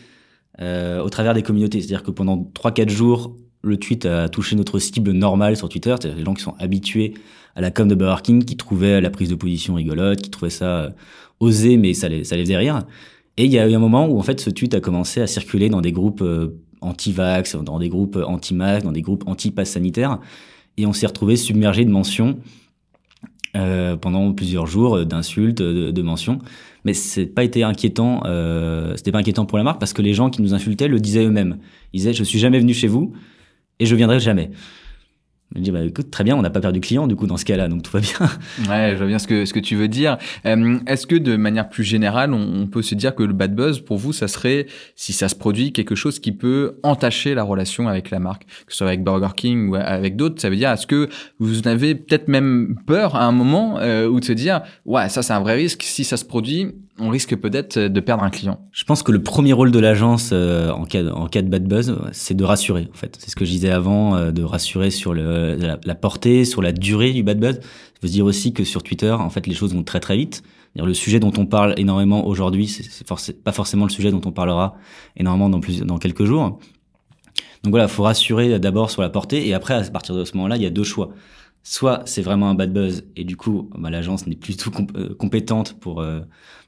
euh, 0.60 1.02
au 1.02 1.08
travers 1.08 1.34
des 1.34 1.42
communautés. 1.42 1.80
C'est-à-dire 1.80 2.02
que 2.02 2.10
pendant 2.10 2.50
3-4 2.54 2.88
jours, 2.88 3.36
le 3.62 3.76
tweet 3.76 4.06
a 4.06 4.28
touché 4.28 4.56
notre 4.56 4.78
cible 4.78 5.12
normale 5.12 5.56
sur 5.56 5.68
Twitter, 5.68 5.94
c'est-à-dire 5.98 6.18
les 6.18 6.24
gens 6.24 6.34
qui 6.34 6.42
sont 6.42 6.54
habitués 6.58 7.14
à 7.56 7.60
la 7.60 7.70
com 7.70 7.88
de 7.88 7.94
Burger 7.94 8.22
King, 8.22 8.44
qui 8.44 8.56
trouvaient 8.56 9.00
la 9.00 9.10
prise 9.10 9.30
de 9.30 9.34
position 9.34 9.74
rigolote, 9.74 10.20
qui 10.20 10.30
trouvaient 10.30 10.50
ça 10.50 10.66
euh, 10.66 10.90
osé, 11.40 11.76
mais 11.76 11.94
ça 11.94 12.08
les, 12.08 12.24
faisait 12.24 12.56
rire. 12.56 12.82
Et 13.36 13.46
il 13.46 13.52
y 13.52 13.58
a 13.58 13.68
eu 13.68 13.74
un 13.74 13.78
moment 13.78 14.06
où 14.06 14.18
en 14.18 14.22
fait 14.22 14.40
ce 14.40 14.50
tweet 14.50 14.74
a 14.74 14.80
commencé 14.80 15.20
à 15.20 15.26
circuler 15.26 15.68
dans 15.68 15.80
des 15.80 15.92
groupes 15.92 16.22
euh, 16.22 16.60
anti-vax, 16.80 17.56
dans 17.56 17.78
des 17.78 17.88
groupes 17.88 18.18
anti-masques, 18.24 18.84
dans 18.84 18.92
des 18.92 19.02
groupes 19.02 19.24
anti-pass 19.26 19.70
sanitaire, 19.70 20.20
et 20.76 20.86
on 20.86 20.92
s'est 20.92 21.06
retrouvé 21.06 21.36
submergé 21.36 21.84
de 21.84 21.90
mentions 21.90 22.38
euh, 23.56 23.96
pendant 23.96 24.32
plusieurs 24.32 24.66
jours 24.66 24.96
euh, 24.96 25.04
d'insultes, 25.04 25.58
de, 25.58 25.90
de, 25.90 26.02
mentions. 26.02 26.40
Mais 26.84 26.92
c'est 26.92 27.26
pas 27.26 27.44
été 27.44 27.62
inquiétant. 27.62 28.22
Euh, 28.26 28.94
c'était 28.96 29.12
pas 29.12 29.18
inquiétant 29.18 29.46
pour 29.46 29.58
la 29.58 29.64
marque 29.64 29.78
parce 29.78 29.92
que 29.92 30.02
les 30.02 30.12
gens 30.12 30.28
qui 30.28 30.42
nous 30.42 30.54
insultaient 30.54 30.88
le 30.88 30.98
disaient 30.98 31.24
eux-mêmes. 31.24 31.58
Ils 31.92 31.98
disaient 31.98 32.12
je 32.12 32.24
suis 32.24 32.38
jamais 32.38 32.58
venu 32.58 32.74
chez 32.74 32.88
vous 32.88 33.12
et 33.78 33.86
je 33.86 33.94
viendrai 33.94 34.18
jamais. 34.18 34.50
Je 35.54 35.60
dis, 35.60 35.70
bah, 35.70 35.84
écoute, 35.84 36.10
très 36.10 36.24
bien, 36.24 36.36
on 36.36 36.42
n'a 36.42 36.50
pas 36.50 36.60
perdu 36.60 36.80
client, 36.80 37.06
du 37.06 37.14
coup, 37.14 37.26
dans 37.26 37.36
ce 37.36 37.44
cas-là, 37.44 37.68
donc 37.68 37.82
tout 37.82 37.92
va 37.92 38.00
bien. 38.00 38.14
Ouais, 38.68 38.92
je 38.92 38.96
vois 38.96 39.06
bien 39.06 39.18
ce 39.18 39.26
que, 39.26 39.44
ce 39.44 39.52
que 39.52 39.60
tu 39.60 39.76
veux 39.76 39.88
dire. 39.88 40.18
Euh, 40.46 40.78
Est-ce 40.86 41.06
que, 41.06 41.14
de 41.16 41.36
manière 41.36 41.68
plus 41.68 41.84
générale, 41.84 42.32
on, 42.32 42.62
on, 42.62 42.66
peut 42.66 42.82
se 42.82 42.94
dire 42.94 43.14
que 43.14 43.22
le 43.22 43.32
bad 43.32 43.54
buzz, 43.54 43.80
pour 43.80 43.98
vous, 43.98 44.12
ça 44.12 44.26
serait, 44.26 44.66
si 44.96 45.12
ça 45.12 45.28
se 45.28 45.34
produit, 45.34 45.72
quelque 45.72 45.94
chose 45.94 46.18
qui 46.18 46.32
peut 46.32 46.78
entacher 46.82 47.34
la 47.34 47.42
relation 47.42 47.88
avec 47.88 48.10
la 48.10 48.18
marque, 48.18 48.44
que 48.66 48.72
ce 48.72 48.78
soit 48.78 48.88
avec 48.88 49.04
Burger 49.04 49.34
King 49.36 49.68
ou 49.68 49.76
avec 49.76 50.16
d'autres? 50.16 50.40
Ça 50.40 50.50
veut 50.50 50.56
dire, 50.56 50.70
est-ce 50.70 50.86
que 50.86 51.08
vous 51.38 51.68
avez 51.68 51.94
peut-être 51.94 52.28
même 52.28 52.76
peur 52.86 53.14
à 53.14 53.24
un 53.24 53.32
moment 53.32 53.78
euh, 53.78 54.08
ou 54.08 54.20
de 54.20 54.24
se 54.24 54.32
dire, 54.32 54.62
ouais, 54.86 55.08
ça, 55.08 55.22
c'est 55.22 55.32
un 55.32 55.40
vrai 55.40 55.54
risque, 55.54 55.82
si 55.82 56.04
ça 56.04 56.16
se 56.16 56.24
produit, 56.24 56.72
on 56.98 57.08
risque 57.08 57.34
peut-être 57.36 57.78
de 57.78 58.00
perdre 58.00 58.22
un 58.22 58.30
client. 58.30 58.60
Je 58.72 58.84
pense 58.84 59.02
que 59.02 59.10
le 59.10 59.22
premier 59.22 59.52
rôle 59.52 59.70
de 59.72 59.78
l'agence 59.78 60.30
euh, 60.32 60.70
en, 60.70 60.84
cas, 60.84 61.04
en 61.06 61.26
cas 61.26 61.42
de 61.42 61.48
bad 61.48 61.66
buzz, 61.66 61.96
c'est 62.12 62.34
de 62.34 62.44
rassurer. 62.44 62.88
En 62.92 62.96
fait, 62.96 63.16
c'est 63.18 63.30
ce 63.30 63.36
que 63.36 63.44
je 63.44 63.50
disais 63.50 63.70
avant, 63.70 64.14
euh, 64.16 64.30
de 64.30 64.42
rassurer 64.42 64.90
sur 64.90 65.12
le, 65.12 65.56
la, 65.84 65.94
portée, 65.94 66.44
sur 66.44 66.62
la 66.62 66.72
durée 66.72 67.12
du 67.12 67.22
bad 67.22 67.40
buzz. 67.40 67.60
Faut 68.00 68.06
se 68.06 68.12
dire 68.12 68.24
aussi 68.24 68.52
que 68.52 68.64
sur 68.64 68.82
Twitter, 68.82 69.10
en 69.10 69.30
fait, 69.30 69.46
les 69.46 69.54
choses 69.54 69.74
vont 69.74 69.82
très 69.82 70.00
très 70.00 70.16
vite. 70.16 70.42
Le 70.76 70.94
sujet 70.94 71.20
dont 71.20 71.32
on 71.36 71.46
parle 71.46 71.74
énormément 71.78 72.26
aujourd'hui, 72.26 72.66
c'est 72.66 73.06
forc 73.06 73.32
pas 73.44 73.52
forcément 73.52 73.84
le 73.84 73.90
sujet 73.90 74.10
dont 74.10 74.22
on 74.24 74.32
parlera 74.32 74.76
énormément 75.16 75.48
dans, 75.48 75.60
plus, 75.60 75.80
dans 75.80 75.98
quelques 75.98 76.24
jours. 76.24 76.58
Donc 77.62 77.70
voilà, 77.70 77.86
faut 77.88 78.02
rassurer 78.02 78.58
d'abord 78.58 78.90
sur 78.90 79.00
la 79.00 79.08
portée 79.08 79.46
et 79.48 79.54
après, 79.54 79.74
à 79.74 79.82
partir 79.90 80.16
de 80.16 80.24
ce 80.24 80.36
moment-là, 80.36 80.56
il 80.56 80.62
y 80.62 80.66
a 80.66 80.70
deux 80.70 80.84
choix 80.84 81.10
soit 81.64 82.02
c'est 82.04 82.22
vraiment 82.22 82.50
un 82.50 82.54
bad 82.54 82.72
buzz 82.72 83.04
et 83.16 83.24
du 83.24 83.36
coup 83.36 83.70
bah, 83.76 83.90
l'agence 83.90 84.26
n'est 84.26 84.36
plus 84.36 84.56
tout 84.56 84.70
euh, 84.94 85.14
compétente 85.14 85.76
pour 85.80 86.00
euh, 86.00 86.20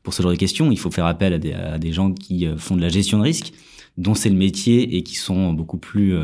pour 0.03 0.15
ce 0.15 0.23
genre 0.23 0.33
de 0.33 0.37
questions. 0.37 0.73
Il 0.73 0.79
faut 0.79 0.91
faire 0.91 1.07
appel 1.07 1.35
à 1.35 1.79
des, 1.79 1.93
gens 1.93 2.13
qui 2.13 2.47
euh, 2.47 2.57
font 2.57 2.77
de 2.77 2.81
la 2.81 2.89
gestion 2.89 3.19
de 3.19 3.23
risque, 3.23 3.53
dont 3.99 4.15
c'est 4.15 4.31
le 4.31 4.37
métier 4.37 4.97
et 4.97 5.03
qui 5.03 5.17
sont 5.17 5.53
beaucoup 5.53 5.79
plus 5.79 6.17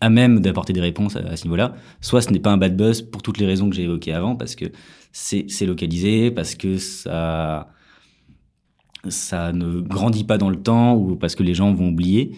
à 0.00 0.10
même 0.10 0.40
d'apporter 0.40 0.72
des 0.72 0.80
réponses 0.80 1.16
à, 1.16 1.36
ce 1.36 1.44
niveau-là. 1.44 1.74
Soit 2.00 2.22
ce 2.22 2.30
n'est 2.30 2.40
pas 2.40 2.50
un 2.50 2.58
bad 2.58 2.76
buzz 2.76 3.02
pour 3.02 3.22
toutes 3.22 3.38
les 3.38 3.46
raisons 3.46 3.70
que 3.70 3.76
j'ai 3.76 3.84
évoquées 3.84 4.12
avant, 4.12 4.36
parce 4.36 4.54
que 4.54 4.66
c'est 5.12 5.46
c'est 5.48 5.66
localisé, 5.66 6.30
parce 6.30 6.54
que 6.54 6.78
ça 6.78 7.70
ça 9.08 9.52
ne 9.52 9.80
grandit 9.80 10.24
pas 10.24 10.38
dans 10.38 10.50
le 10.50 10.62
temps 10.62 10.94
ou 10.94 11.16
parce 11.16 11.34
que 11.34 11.42
les 11.42 11.54
gens 11.54 11.72
vont 11.74 11.88
oublier. 11.88 12.36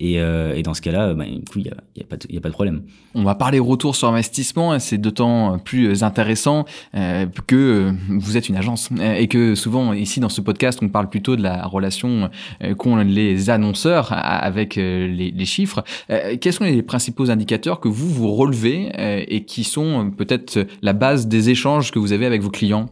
Et, 0.00 0.20
euh, 0.20 0.54
et, 0.54 0.62
dans 0.62 0.74
ce 0.74 0.82
cas-là, 0.82 1.14
bah, 1.14 1.24
il 1.26 1.42
n'y 1.56 1.68
a, 1.68 1.76
y 1.96 2.02
a, 2.02 2.04
pas 2.04 2.16
de, 2.16 2.32
y 2.32 2.36
a 2.36 2.40
pas 2.40 2.48
de 2.48 2.54
problème. 2.54 2.82
On 3.14 3.24
va 3.24 3.34
parler 3.34 3.58
retour 3.58 3.96
sur 3.96 4.08
investissement, 4.08 4.74
et 4.74 4.80
c'est 4.80 4.98
d'autant 4.98 5.58
plus 5.58 6.02
intéressant 6.04 6.66
euh, 6.94 7.26
que 7.46 7.92
vous 8.08 8.36
êtes 8.36 8.48
une 8.48 8.56
agence 8.56 8.90
et 9.00 9.26
que 9.26 9.54
souvent 9.54 9.92
ici 9.92 10.20
dans 10.20 10.28
ce 10.28 10.40
podcast, 10.40 10.78
on 10.82 10.88
parle 10.88 11.08
plutôt 11.10 11.36
de 11.36 11.42
la 11.42 11.66
relation 11.66 12.30
euh, 12.62 12.74
qu'ont 12.74 12.96
les 12.96 13.50
annonceurs 13.50 14.08
avec 14.12 14.78
euh, 14.78 15.06
les, 15.06 15.30
les, 15.30 15.44
chiffres. 15.44 15.84
Euh, 16.10 16.36
quels 16.40 16.52
sont 16.52 16.64
les 16.64 16.82
principaux 16.82 17.30
indicateurs 17.30 17.80
que 17.80 17.88
vous 17.88 18.08
vous 18.08 18.32
relevez 18.32 18.90
et 19.28 19.44
qui 19.44 19.64
sont 19.64 20.10
peut-être 20.16 20.66
la 20.82 20.92
base 20.92 21.26
des 21.28 21.50
échanges 21.50 21.90
que 21.90 21.98
vous 21.98 22.12
avez 22.12 22.26
avec 22.26 22.42
vos 22.42 22.50
clients? 22.50 22.86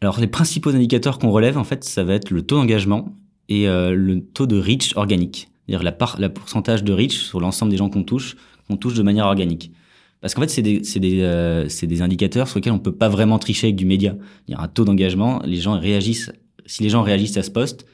Alors 0.00 0.20
les 0.20 0.26
principaux 0.26 0.70
indicateurs 0.70 1.18
qu'on 1.18 1.30
relève, 1.30 1.58
en 1.58 1.64
fait, 1.64 1.84
ça 1.84 2.04
va 2.04 2.14
être 2.14 2.30
le 2.30 2.42
taux 2.42 2.56
d'engagement 2.56 3.14
et 3.48 3.66
le 3.66 4.20
taux 4.20 4.46
de 4.46 4.58
reach 4.58 4.96
organique 4.96 5.49
dire 5.70 5.82
la, 5.82 5.92
part, 5.92 6.18
pourcentage 6.34 6.84
de 6.84 6.92
reach 6.92 7.16
sur 7.18 7.40
l'ensemble 7.40 7.70
des 7.70 7.78
gens 7.78 7.88
qu'on 7.88 8.04
touche, 8.04 8.36
qu'on 8.68 8.76
touche 8.76 8.94
de 8.94 9.02
manière 9.02 9.26
organique. 9.26 9.72
Parce 10.20 10.34
qu'en 10.34 10.42
fait, 10.42 10.48
c'est 10.48 10.62
des, 10.62 11.20
euh, 11.22 11.66
des 11.82 12.02
indicateurs 12.02 12.46
sur 12.48 12.58
lesquels 12.58 12.72
on 12.72 12.78
peut 12.78 12.94
pas 12.94 13.08
vraiment 13.08 13.38
tricher 13.38 13.68
avec 13.68 13.76
du 13.76 13.86
média. 13.86 14.14
Il 14.48 14.52
y 14.52 14.54
a 14.54 14.60
un 14.60 14.68
taux 14.68 14.84
d'engagement, 14.84 15.40
les 15.44 15.56
gens 15.56 15.78
réagissent. 15.78 16.30
Si 16.66 16.82
les 16.82 16.90
gens 16.90 17.02
réagissent 17.02 17.38
à 17.38 17.42
ce 17.42 17.50
poste, 17.50 17.86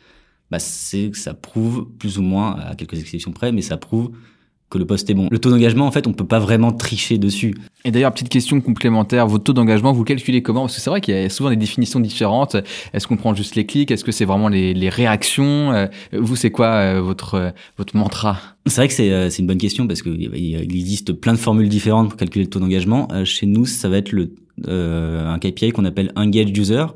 bah 0.50 0.58
c'est 0.58 1.14
ça 1.14 1.34
prouve 1.34 1.88
plus 1.98 2.18
ou 2.18 2.22
moins, 2.22 2.56
à 2.56 2.74
quelques 2.74 2.98
exceptions 2.98 3.32
près, 3.32 3.52
mais 3.52 3.62
ça 3.62 3.76
prouve 3.76 4.10
que 4.68 4.78
le 4.78 4.84
poste 4.84 5.08
est 5.10 5.14
bon. 5.14 5.28
Le 5.30 5.38
taux 5.38 5.50
d'engagement, 5.50 5.86
en 5.86 5.92
fait, 5.92 6.06
on 6.06 6.12
peut 6.12 6.26
pas 6.26 6.40
vraiment 6.40 6.72
tricher 6.72 7.18
dessus. 7.18 7.54
Et 7.84 7.92
d'ailleurs, 7.92 8.12
petite 8.12 8.28
question 8.28 8.60
complémentaire, 8.60 9.26
votre 9.26 9.44
taux 9.44 9.52
d'engagement, 9.52 9.92
vous 9.92 10.02
calculez 10.02 10.42
comment? 10.42 10.62
Parce 10.62 10.74
que 10.74 10.80
c'est 10.80 10.90
vrai 10.90 11.00
qu'il 11.00 11.14
y 11.14 11.18
a 11.18 11.30
souvent 11.30 11.50
des 11.50 11.56
définitions 11.56 12.00
différentes. 12.00 12.56
Est-ce 12.92 13.06
qu'on 13.06 13.16
prend 13.16 13.34
juste 13.34 13.54
les 13.54 13.64
clics? 13.64 13.90
Est-ce 13.90 14.02
que 14.02 14.10
c'est 14.12 14.24
vraiment 14.24 14.48
les, 14.48 14.74
les 14.74 14.88
réactions? 14.88 15.72
Euh, 15.72 15.86
Vous, 16.12 16.34
c'est 16.34 16.50
quoi 16.50 16.66
euh, 16.66 17.00
votre 17.00 17.34
euh, 17.34 17.50
votre 17.78 17.96
mantra? 17.96 18.38
C'est 18.66 18.76
vrai 18.76 18.88
que 18.88 18.94
c'est 18.94 19.30
c'est 19.30 19.38
une 19.38 19.46
bonne 19.46 19.58
question 19.58 19.86
parce 19.86 20.02
que 20.02 20.10
il 20.10 20.56
existe 20.60 21.12
plein 21.12 21.32
de 21.32 21.38
formules 21.38 21.68
différentes 21.68 22.08
pour 22.08 22.16
calculer 22.16 22.44
le 22.44 22.50
taux 22.50 22.58
d'engagement. 22.58 23.06
Chez 23.24 23.46
nous, 23.46 23.64
ça 23.64 23.88
va 23.88 23.98
être 23.98 24.10
le 24.10 24.32
euh, 24.66 25.28
un 25.32 25.38
KPI 25.38 25.70
qu'on 25.70 25.84
appelle 25.84 26.10
engage 26.16 26.50
user 26.50 26.86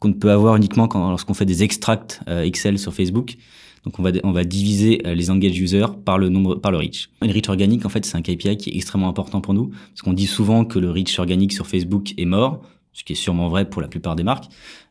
qu'on 0.00 0.12
peut 0.12 0.30
avoir 0.30 0.56
uniquement 0.56 0.88
quand 0.88 1.08
lorsqu'on 1.08 1.32
fait 1.32 1.46
des 1.46 1.62
extracts 1.62 2.20
Excel 2.26 2.78
sur 2.78 2.92
Facebook. 2.92 3.36
Donc 3.84 3.98
on 3.98 4.02
va 4.02 4.10
on 4.22 4.32
va 4.32 4.44
diviser 4.44 5.06
euh, 5.06 5.14
les 5.14 5.30
engaged 5.30 5.58
users 5.58 5.86
par 6.04 6.18
le 6.18 6.28
nombre 6.28 6.54
par 6.56 6.72
le 6.72 6.78
reach. 6.78 7.10
Le 7.20 7.32
reach 7.32 7.48
organique 7.48 7.84
en 7.84 7.88
fait 7.88 8.04
c'est 8.04 8.16
un 8.16 8.22
KPI 8.22 8.56
qui 8.56 8.70
est 8.70 8.76
extrêmement 8.76 9.08
important 9.08 9.40
pour 9.40 9.54
nous 9.54 9.68
parce 9.68 10.02
qu'on 10.02 10.12
dit 10.12 10.26
souvent 10.26 10.64
que 10.64 10.78
le 10.78 10.90
reach 10.90 11.18
organique 11.18 11.52
sur 11.52 11.66
Facebook 11.66 12.14
est 12.16 12.24
mort, 12.24 12.62
ce 12.92 13.04
qui 13.04 13.12
est 13.12 13.16
sûrement 13.16 13.48
vrai 13.48 13.68
pour 13.68 13.82
la 13.82 13.88
plupart 13.88 14.16
des 14.16 14.22
marques, 14.22 14.46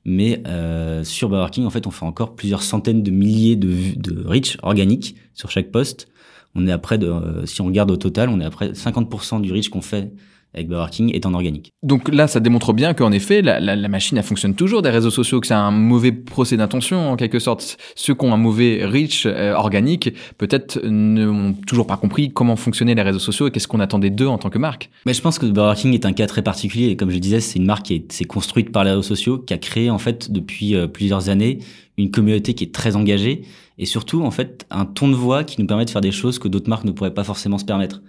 mais 0.05 0.43
euh, 0.47 1.03
sur 1.03 1.29
Burger 1.29 1.51
King 1.51 1.65
en 1.65 1.71
fait 1.71 1.87
on 1.87 1.91
fait 1.91 2.05
encore 2.05 2.35
plusieurs 2.35 2.61
centaines 2.61 3.01
de 3.01 3.11
milliers 3.11 3.55
de 3.55 3.75
de 3.95 4.23
reach 4.27 4.57
organique 4.61 5.15
sur 5.33 5.49
chaque 5.49 5.71
poste. 5.71 6.07
On 6.55 6.67
est 6.67 6.71
après 6.71 6.99
de 6.99 7.07
euh, 7.07 7.45
si 7.47 7.61
on 7.61 7.65
regarde 7.65 7.89
au 7.89 7.97
total, 7.97 8.29
on 8.29 8.39
est 8.39 8.45
après 8.45 8.73
50% 8.73 9.41
du 9.41 9.51
reach 9.51 9.69
qu'on 9.69 9.81
fait 9.81 10.11
avec 10.53 10.67
Burger 10.67 10.91
King 10.91 11.11
est 11.13 11.25
en 11.25 11.33
organique. 11.33 11.71
Donc 11.81 12.13
là, 12.13 12.27
ça 12.27 12.39
démontre 12.39 12.73
bien 12.73 12.93
qu'en 12.93 13.11
effet, 13.11 13.41
la, 13.41 13.59
la, 13.59 13.75
la, 13.75 13.87
machine, 13.87 14.17
elle 14.17 14.23
fonctionne 14.23 14.55
toujours 14.55 14.81
des 14.81 14.89
réseaux 14.89 15.09
sociaux, 15.09 15.39
que 15.39 15.47
c'est 15.47 15.53
un 15.53 15.71
mauvais 15.71 16.11
procès 16.11 16.57
d'intention, 16.57 17.09
en 17.09 17.15
quelque 17.15 17.39
sorte. 17.39 17.77
Ceux 17.95 18.13
qui 18.13 18.25
ont 18.25 18.33
un 18.33 18.37
mauvais 18.37 18.85
reach 18.85 19.25
euh, 19.25 19.53
organique, 19.53 20.13
peut-être 20.37 20.79
n'ont 20.83 21.53
toujours 21.67 21.87
pas 21.87 21.97
compris 21.97 22.31
comment 22.31 22.55
fonctionnaient 22.55 22.95
les 22.95 23.01
réseaux 23.01 23.19
sociaux 23.19 23.47
et 23.47 23.51
qu'est-ce 23.51 23.67
qu'on 23.67 23.79
attendait 23.79 24.09
d'eux 24.09 24.27
en 24.27 24.37
tant 24.37 24.49
que 24.49 24.59
marque. 24.59 24.89
Mais 25.05 25.13
je 25.13 25.21
pense 25.21 25.39
que 25.39 25.45
Burger 25.45 25.79
King 25.79 25.93
est 25.93 26.05
un 26.05 26.13
cas 26.13 26.27
très 26.27 26.41
particulier. 26.41 26.87
Et 26.87 26.95
comme 26.95 27.09
je 27.09 27.17
disais, 27.17 27.39
c'est 27.39 27.59
une 27.59 27.65
marque 27.65 27.85
qui 27.85 28.05
s'est 28.09 28.25
construite 28.25 28.71
par 28.71 28.83
les 28.83 28.91
réseaux 28.91 29.01
sociaux, 29.01 29.39
qui 29.39 29.53
a 29.53 29.57
créé, 29.57 29.89
en 29.89 29.99
fait, 29.99 30.31
depuis 30.31 30.75
euh, 30.75 30.87
plusieurs 30.87 31.29
années, 31.29 31.59
une 31.97 32.11
communauté 32.11 32.53
qui 32.53 32.63
est 32.63 32.73
très 32.73 32.95
engagée 32.95 33.43
et 33.77 33.85
surtout 33.85 34.23
en 34.23 34.31
fait 34.31 34.65
un 34.69 34.85
ton 34.85 35.07
de 35.07 35.15
voix 35.15 35.43
qui 35.43 35.59
nous 35.61 35.67
permet 35.67 35.85
de 35.85 35.89
faire 35.89 36.01
des 36.01 36.11
choses 36.11 36.39
que 36.39 36.47
d'autres 36.47 36.69
marques 36.69 36.85
ne 36.85 36.91
pourraient 36.91 37.13
pas 37.13 37.23
forcément 37.23 37.57
se 37.57 37.65
permettre. 37.65 38.01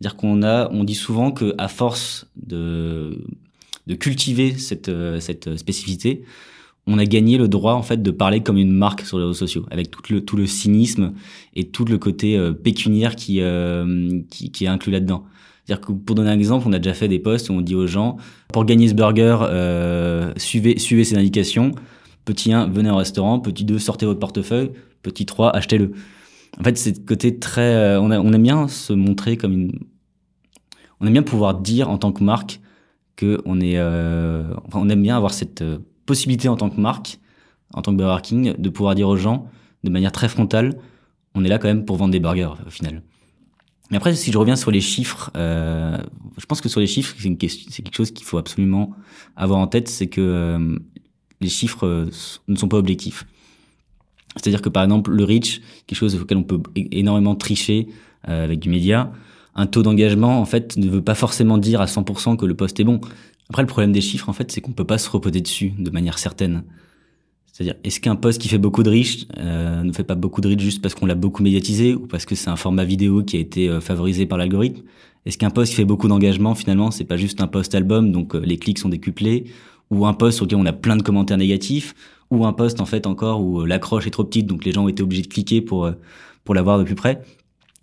C'est-à-dire 0.00 0.16
qu'on 0.16 0.42
a, 0.42 0.70
on 0.70 0.84
dit 0.84 0.94
souvent 0.94 1.30
que 1.30 1.54
à 1.58 1.68
force 1.68 2.26
de 2.36 3.24
de 3.86 3.94
cultiver 3.94 4.56
cette 4.56 4.88
euh, 4.88 5.20
cette 5.20 5.56
spécificité, 5.56 6.24
on 6.86 6.98
a 6.98 7.04
gagné 7.04 7.38
le 7.38 7.48
droit 7.48 7.74
en 7.74 7.82
fait 7.82 8.02
de 8.02 8.10
parler 8.10 8.40
comme 8.40 8.56
une 8.58 8.72
marque 8.72 9.02
sur 9.02 9.18
les 9.18 9.24
réseaux 9.24 9.34
sociaux, 9.34 9.66
avec 9.70 9.90
tout 9.90 10.02
le 10.10 10.24
tout 10.24 10.36
le 10.36 10.46
cynisme 10.46 11.12
et 11.54 11.68
tout 11.68 11.84
le 11.84 11.98
côté 11.98 12.36
euh, 12.36 12.52
pécuniaire 12.52 13.16
qui, 13.16 13.40
euh, 13.40 14.20
qui, 14.30 14.50
qui 14.50 14.64
est 14.64 14.68
inclus 14.68 14.92
là-dedans. 14.92 15.24
C'est-à-dire 15.64 15.86
que 15.86 15.92
pour 15.92 16.16
donner 16.16 16.30
un 16.30 16.38
exemple, 16.38 16.66
on 16.68 16.72
a 16.72 16.78
déjà 16.78 16.94
fait 16.94 17.08
des 17.08 17.18
posts 17.18 17.50
où 17.50 17.52
on 17.52 17.60
dit 17.60 17.74
aux 17.74 17.86
gens 17.86 18.16
pour 18.52 18.64
gagner 18.64 18.88
ce 18.88 18.94
burger, 18.94 19.38
euh, 19.42 20.32
suivez 20.36 20.78
suivez 20.78 21.04
ces 21.04 21.16
indications. 21.16 21.72
Petit 22.24 22.52
1, 22.52 22.66
venez 22.66 22.90
au 22.90 22.96
restaurant. 22.96 23.38
Petit 23.38 23.64
2, 23.64 23.78
sortez 23.78 24.06
votre 24.06 24.18
portefeuille. 24.18 24.70
Petit 25.02 25.26
3, 25.26 25.54
achetez-le. 25.54 25.92
En 26.58 26.64
fait, 26.64 26.76
c'est 26.76 27.04
côté 27.04 27.38
très. 27.38 27.74
Euh, 27.74 28.00
on, 28.00 28.10
aime 28.10 28.42
bien 28.42 28.68
se 28.68 28.92
montrer 28.92 29.36
comme 29.36 29.52
une. 29.52 29.80
On 31.00 31.06
aime 31.06 31.12
bien 31.12 31.22
pouvoir 31.22 31.54
dire 31.54 31.88
en 31.88 31.98
tant 31.98 32.12
que 32.12 32.24
marque 32.24 32.60
que 33.16 33.40
on 33.44 33.60
est. 33.60 33.78
Euh, 33.78 34.52
enfin, 34.66 34.80
on 34.82 34.88
aime 34.88 35.02
bien 35.02 35.16
avoir 35.16 35.32
cette 35.32 35.62
euh, 35.62 35.78
possibilité 36.06 36.48
en 36.48 36.56
tant 36.56 36.70
que 36.70 36.80
marque, 36.80 37.18
en 37.72 37.82
tant 37.82 37.92
que 37.92 37.96
Burger 37.96 38.22
King, 38.22 38.54
de 38.58 38.68
pouvoir 38.68 38.94
dire 38.94 39.08
aux 39.08 39.16
gens 39.16 39.48
de 39.84 39.90
manière 39.90 40.12
très 40.12 40.28
frontale, 40.28 40.76
on 41.34 41.44
est 41.44 41.48
là 41.48 41.58
quand 41.58 41.68
même 41.68 41.84
pour 41.84 41.96
vendre 41.96 42.12
des 42.12 42.20
burgers 42.20 42.52
au 42.66 42.70
final. 42.70 43.02
Mais 43.90 43.96
après, 43.96 44.14
si 44.14 44.30
je 44.30 44.36
reviens 44.36 44.56
sur 44.56 44.70
les 44.70 44.82
chiffres, 44.82 45.30
je 45.34 46.46
pense 46.46 46.60
que 46.60 46.68
sur 46.68 46.80
les 46.80 46.86
chiffres, 46.86 47.16
c'est 47.18 47.82
quelque 47.82 47.96
chose 47.96 48.10
qu'il 48.10 48.26
faut 48.26 48.36
absolument 48.36 48.92
avoir 49.36 49.58
en 49.58 49.66
tête, 49.66 49.88
c'est 49.88 50.06
que 50.06 50.78
les 51.40 51.48
chiffres 51.48 52.08
ne 52.46 52.56
sont 52.56 52.68
pas 52.68 52.76
objectifs. 52.76 53.24
C'est-à-dire 54.36 54.62
que 54.62 54.68
par 54.68 54.84
exemple, 54.84 55.10
le 55.10 55.24
reach, 55.24 55.60
quelque 55.86 55.98
chose 55.98 56.14
auquel 56.20 56.38
on 56.38 56.42
peut 56.42 56.60
énormément 56.76 57.34
tricher 57.34 57.88
euh, 58.28 58.44
avec 58.44 58.60
du 58.60 58.68
média, 58.68 59.12
un 59.54 59.66
taux 59.66 59.82
d'engagement, 59.82 60.40
en 60.40 60.44
fait, 60.44 60.76
ne 60.76 60.88
veut 60.88 61.02
pas 61.02 61.14
forcément 61.14 61.58
dire 61.58 61.80
à 61.80 61.86
100% 61.86 62.36
que 62.36 62.46
le 62.46 62.54
poste 62.54 62.78
est 62.80 62.84
bon. 62.84 63.00
Après, 63.48 63.62
le 63.62 63.66
problème 63.66 63.92
des 63.92 64.00
chiffres, 64.00 64.28
en 64.28 64.32
fait, 64.32 64.50
c'est 64.52 64.60
qu'on 64.60 64.72
peut 64.72 64.86
pas 64.86 64.98
se 64.98 65.10
reposer 65.10 65.40
dessus 65.40 65.72
de 65.76 65.90
manière 65.90 66.18
certaine. 66.18 66.62
C'est-à-dire, 67.52 67.74
est-ce 67.82 68.00
qu'un 68.00 68.14
poste 68.14 68.40
qui 68.40 68.48
fait 68.48 68.58
beaucoup 68.58 68.84
de 68.84 68.90
reach 68.90 69.26
euh, 69.38 69.82
ne 69.82 69.92
fait 69.92 70.04
pas 70.04 70.14
beaucoup 70.14 70.40
de 70.40 70.48
reach 70.48 70.60
juste 70.60 70.80
parce 70.80 70.94
qu'on 70.94 71.06
l'a 71.06 71.16
beaucoup 71.16 71.42
médiatisé 71.42 71.94
ou 71.94 72.06
parce 72.06 72.24
que 72.24 72.36
c'est 72.36 72.48
un 72.48 72.56
format 72.56 72.84
vidéo 72.84 73.24
qui 73.24 73.36
a 73.36 73.40
été 73.40 73.68
euh, 73.68 73.80
favorisé 73.80 74.24
par 74.24 74.38
l'algorithme? 74.38 74.82
Est-ce 75.26 75.36
qu'un 75.36 75.50
poste 75.50 75.72
qui 75.72 75.76
fait 75.76 75.84
beaucoup 75.84 76.08
d'engagement, 76.08 76.54
finalement, 76.54 76.90
c'est 76.90 77.04
pas 77.04 77.16
juste 77.16 77.42
un 77.42 77.46
post 77.46 77.74
album, 77.74 78.12
donc 78.12 78.34
les 78.34 78.56
clics 78.56 78.78
sont 78.78 78.88
décuplés, 78.88 79.44
ou 79.90 80.06
un 80.06 80.14
poste 80.14 80.36
sur 80.36 80.46
lequel 80.46 80.58
on 80.58 80.66
a 80.66 80.72
plein 80.72 80.96
de 80.96 81.02
commentaires 81.02 81.36
négatifs, 81.36 81.94
ou 82.30 82.46
un 82.46 82.52
poste 82.52 82.80
en 82.80 82.86
fait 82.86 83.06
encore 83.06 83.42
où 83.42 83.60
euh, 83.60 83.66
l'accroche 83.66 84.06
est 84.06 84.10
trop 84.10 84.24
petite, 84.24 84.46
donc 84.46 84.64
les 84.64 84.72
gens 84.72 84.84
ont 84.84 84.88
été 84.88 85.02
obligés 85.02 85.22
de 85.22 85.28
cliquer 85.28 85.60
pour 85.60 85.86
euh, 85.86 85.92
pour 86.44 86.54
l'avoir 86.54 86.78
de 86.78 86.84
plus 86.84 86.94
près. 86.94 87.22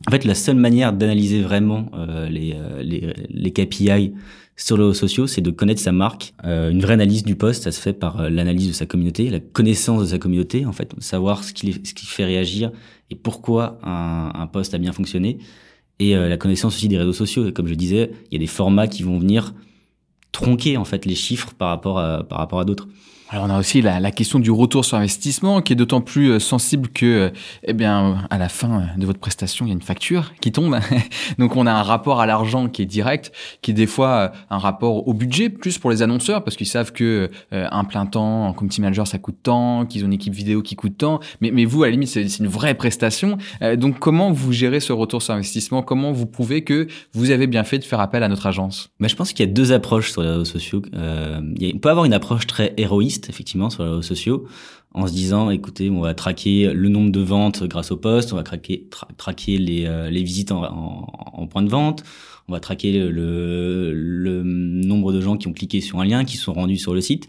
En 0.08 0.12
fait, 0.12 0.26
la 0.26 0.36
seule 0.36 0.58
manière 0.58 0.94
d'analyser 0.94 1.42
vraiment 1.42 1.90
euh, 1.96 2.30
les, 2.30 2.56
les, 2.84 3.14
les 3.30 3.52
KPI 3.52 4.14
sur 4.58 4.76
les 4.76 4.84
réseaux 4.84 4.94
sociaux, 4.96 5.28
c'est 5.28 5.42
de 5.42 5.52
connaître 5.52 5.80
sa 5.80 5.92
marque. 5.92 6.34
Euh, 6.44 6.72
une 6.72 6.82
vraie 6.82 6.96
analyse 6.96 7.24
du 7.24 7.36
poste, 7.36 7.64
ça 7.64 7.72
se 7.72 7.80
fait 7.80 7.94
par 7.94 8.20
euh, 8.20 8.30
l'analyse 8.30 8.68
de 8.68 8.74
sa 8.74 8.88
communauté, 8.88 9.30
la 9.30 9.40
connaissance 9.40 10.02
de 10.02 10.08
sa 10.08 10.18
communauté, 10.18 10.66
en 10.66 10.72
fait, 10.72 10.94
savoir 11.00 11.44
ce 11.44 11.54
qui, 11.54 11.74
ce 11.74 11.94
qui 11.94 12.08
fait 12.08 12.26
réagir 12.26 12.72
et 13.12 13.16
pourquoi 13.16 13.80
un, 13.84 14.32
un 14.34 14.48
poste 14.48 14.74
a 14.74 14.80
bien 14.80 14.92
fonctionné. 14.92 15.38
Et 16.00 16.16
euh, 16.16 16.28
la 16.28 16.38
connaissance 16.38 16.76
aussi 16.76 16.88
des 16.88 16.98
réseaux 16.98 17.14
sociaux. 17.14 17.48
Et 17.48 17.54
comme 17.54 17.68
je 17.68 17.76
disais, 17.76 18.12
il 18.32 18.34
y 18.34 18.36
a 18.36 18.40
des 18.40 18.48
formats 18.48 18.88
qui 18.88 19.04
vont 19.04 19.20
venir 19.20 19.54
tronquer 20.32 20.76
en 20.78 20.86
fait 20.86 21.06
les 21.06 21.16
chiffres 21.16 21.54
par 21.56 21.70
rapport 21.70 22.00
à, 22.00 22.24
par 22.24 22.40
rapport 22.40 22.60
à 22.60 22.66
d'autres. 22.66 22.88
Alors 23.30 23.46
on 23.46 23.50
a 23.50 23.60
aussi 23.60 23.82
la, 23.82 24.00
la, 24.00 24.12
question 24.12 24.40
du 24.40 24.52
retour 24.52 24.86
sur 24.86 24.96
investissement 24.96 25.62
qui 25.62 25.74
est 25.74 25.76
d'autant 25.76 26.00
plus 26.00 26.30
euh, 26.30 26.40
sensible 26.40 26.88
que, 26.88 27.06
euh, 27.06 27.30
eh 27.64 27.74
bien, 27.74 28.26
à 28.30 28.38
la 28.38 28.48
fin 28.48 28.88
de 28.96 29.06
votre 29.06 29.20
prestation, 29.20 29.66
il 29.66 29.70
y 29.70 29.72
a 29.72 29.74
une 29.74 29.82
facture 29.82 30.34
qui 30.40 30.54
tombe. 30.54 30.80
Donc 31.38 31.58
on 31.58 31.68
a 31.68 31.74
un 31.74 31.84
rapport 31.84 32.22
à 32.22 32.26
l'argent 32.26 32.70
qui 32.70 32.84
est 32.84 32.86
direct, 32.86 33.34
qui 33.62 33.72
est 33.72 33.74
des 33.74 33.86
fois 33.86 34.10
euh, 34.10 34.30
un 34.50 34.58
rapport 34.58 35.06
au 35.10 35.14
budget 35.14 35.50
plus 35.50 35.78
pour 35.78 35.90
les 35.90 36.02
annonceurs 36.02 36.42
parce 36.44 36.56
qu'ils 36.56 36.68
savent 36.68 36.94
que 36.94 37.30
un 37.52 37.84
plein 37.84 38.06
temps 38.06 38.48
en 38.48 38.54
community 38.54 38.82
manager 38.82 39.08
ça 39.08 39.18
coûte 39.18 39.38
tant, 39.44 39.86
qu'ils 39.86 40.04
ont 40.04 40.08
une 40.08 40.14
équipe 40.14 40.34
vidéo 40.34 40.62
qui 40.62 40.76
coûte 40.76 40.98
tant. 40.98 41.20
Mais, 41.42 41.52
mais 41.52 41.66
vous 41.66 41.84
à 41.84 41.88
la 41.88 41.92
limite 41.92 42.10
c'est 42.10 42.40
une 42.40 42.48
vraie 42.48 42.76
prestation. 42.76 43.38
donc 43.76 44.00
comment 44.00 44.32
vous 44.32 44.52
gérez 44.52 44.80
ce 44.80 44.94
retour 44.94 45.22
sur 45.22 45.34
investissement? 45.34 45.82
Comment 45.82 46.12
vous 46.12 46.26
prouvez 46.26 46.64
que 46.64 46.88
vous 47.14 47.32
avez 47.32 47.48
bien 47.48 47.64
fait 47.64 47.80
de 47.80 47.84
faire 47.84 48.00
appel 48.00 48.24
à 48.24 48.30
notre 48.30 48.46
agence? 48.46 48.90
Mais 49.00 49.10
je 49.10 49.16
pense 49.16 49.34
qu'il 49.34 49.46
y 49.46 49.50
a 49.50 49.52
deux 49.52 49.72
approches 49.72 50.12
sur 50.12 50.22
les 50.22 50.30
réseaux 50.30 50.46
sociaux. 50.46 50.82
Euh, 50.94 51.42
il 51.60 51.80
peut 51.80 51.90
avoir 51.90 52.06
une 52.06 52.14
approche 52.14 52.48
très 52.48 52.74
héroïste 52.78 53.17
effectivement 53.30 53.70
sur 53.70 53.84
les 53.84 53.90
réseaux 53.90 54.02
sociaux 54.02 54.48
en 54.94 55.08
se 55.08 55.14
disant 55.14 55.50
écoutez 55.50 55.90
on 55.90 56.02
va 56.02 56.14
traquer 56.14 56.72
le 56.74 56.90
nombre 56.90 57.12
de 57.12 57.20
ventes 57.20 57.64
grâce 57.64 57.92
au 57.92 57.98
poste 57.98 58.34
on 58.34 58.36
va 58.36 58.44
traquer 58.44 58.88
traquer 59.18 59.58
les, 59.58 59.86
euh, 59.86 60.10
les 60.10 60.24
visites 60.24 60.52
en, 60.52 61.48
point 61.50 61.64
de 61.64 61.70
vente 61.70 62.04
on 62.48 62.54
va 62.54 62.60
traquer 62.60 62.94
le, 62.94 63.92
le, 63.94 64.44
nombre 64.44 65.12
de 65.12 65.20
gens 65.20 65.38
qui 65.38 65.48
ont 65.48 65.54
cliqué 65.54 65.82
sur 65.82 66.00
un 66.00 66.06
lien 66.06 66.24
qui 66.24 66.38
sont 66.38 66.54
rendus 66.54 66.78
sur 66.78 66.94
le 66.94 67.02
site. 67.02 67.28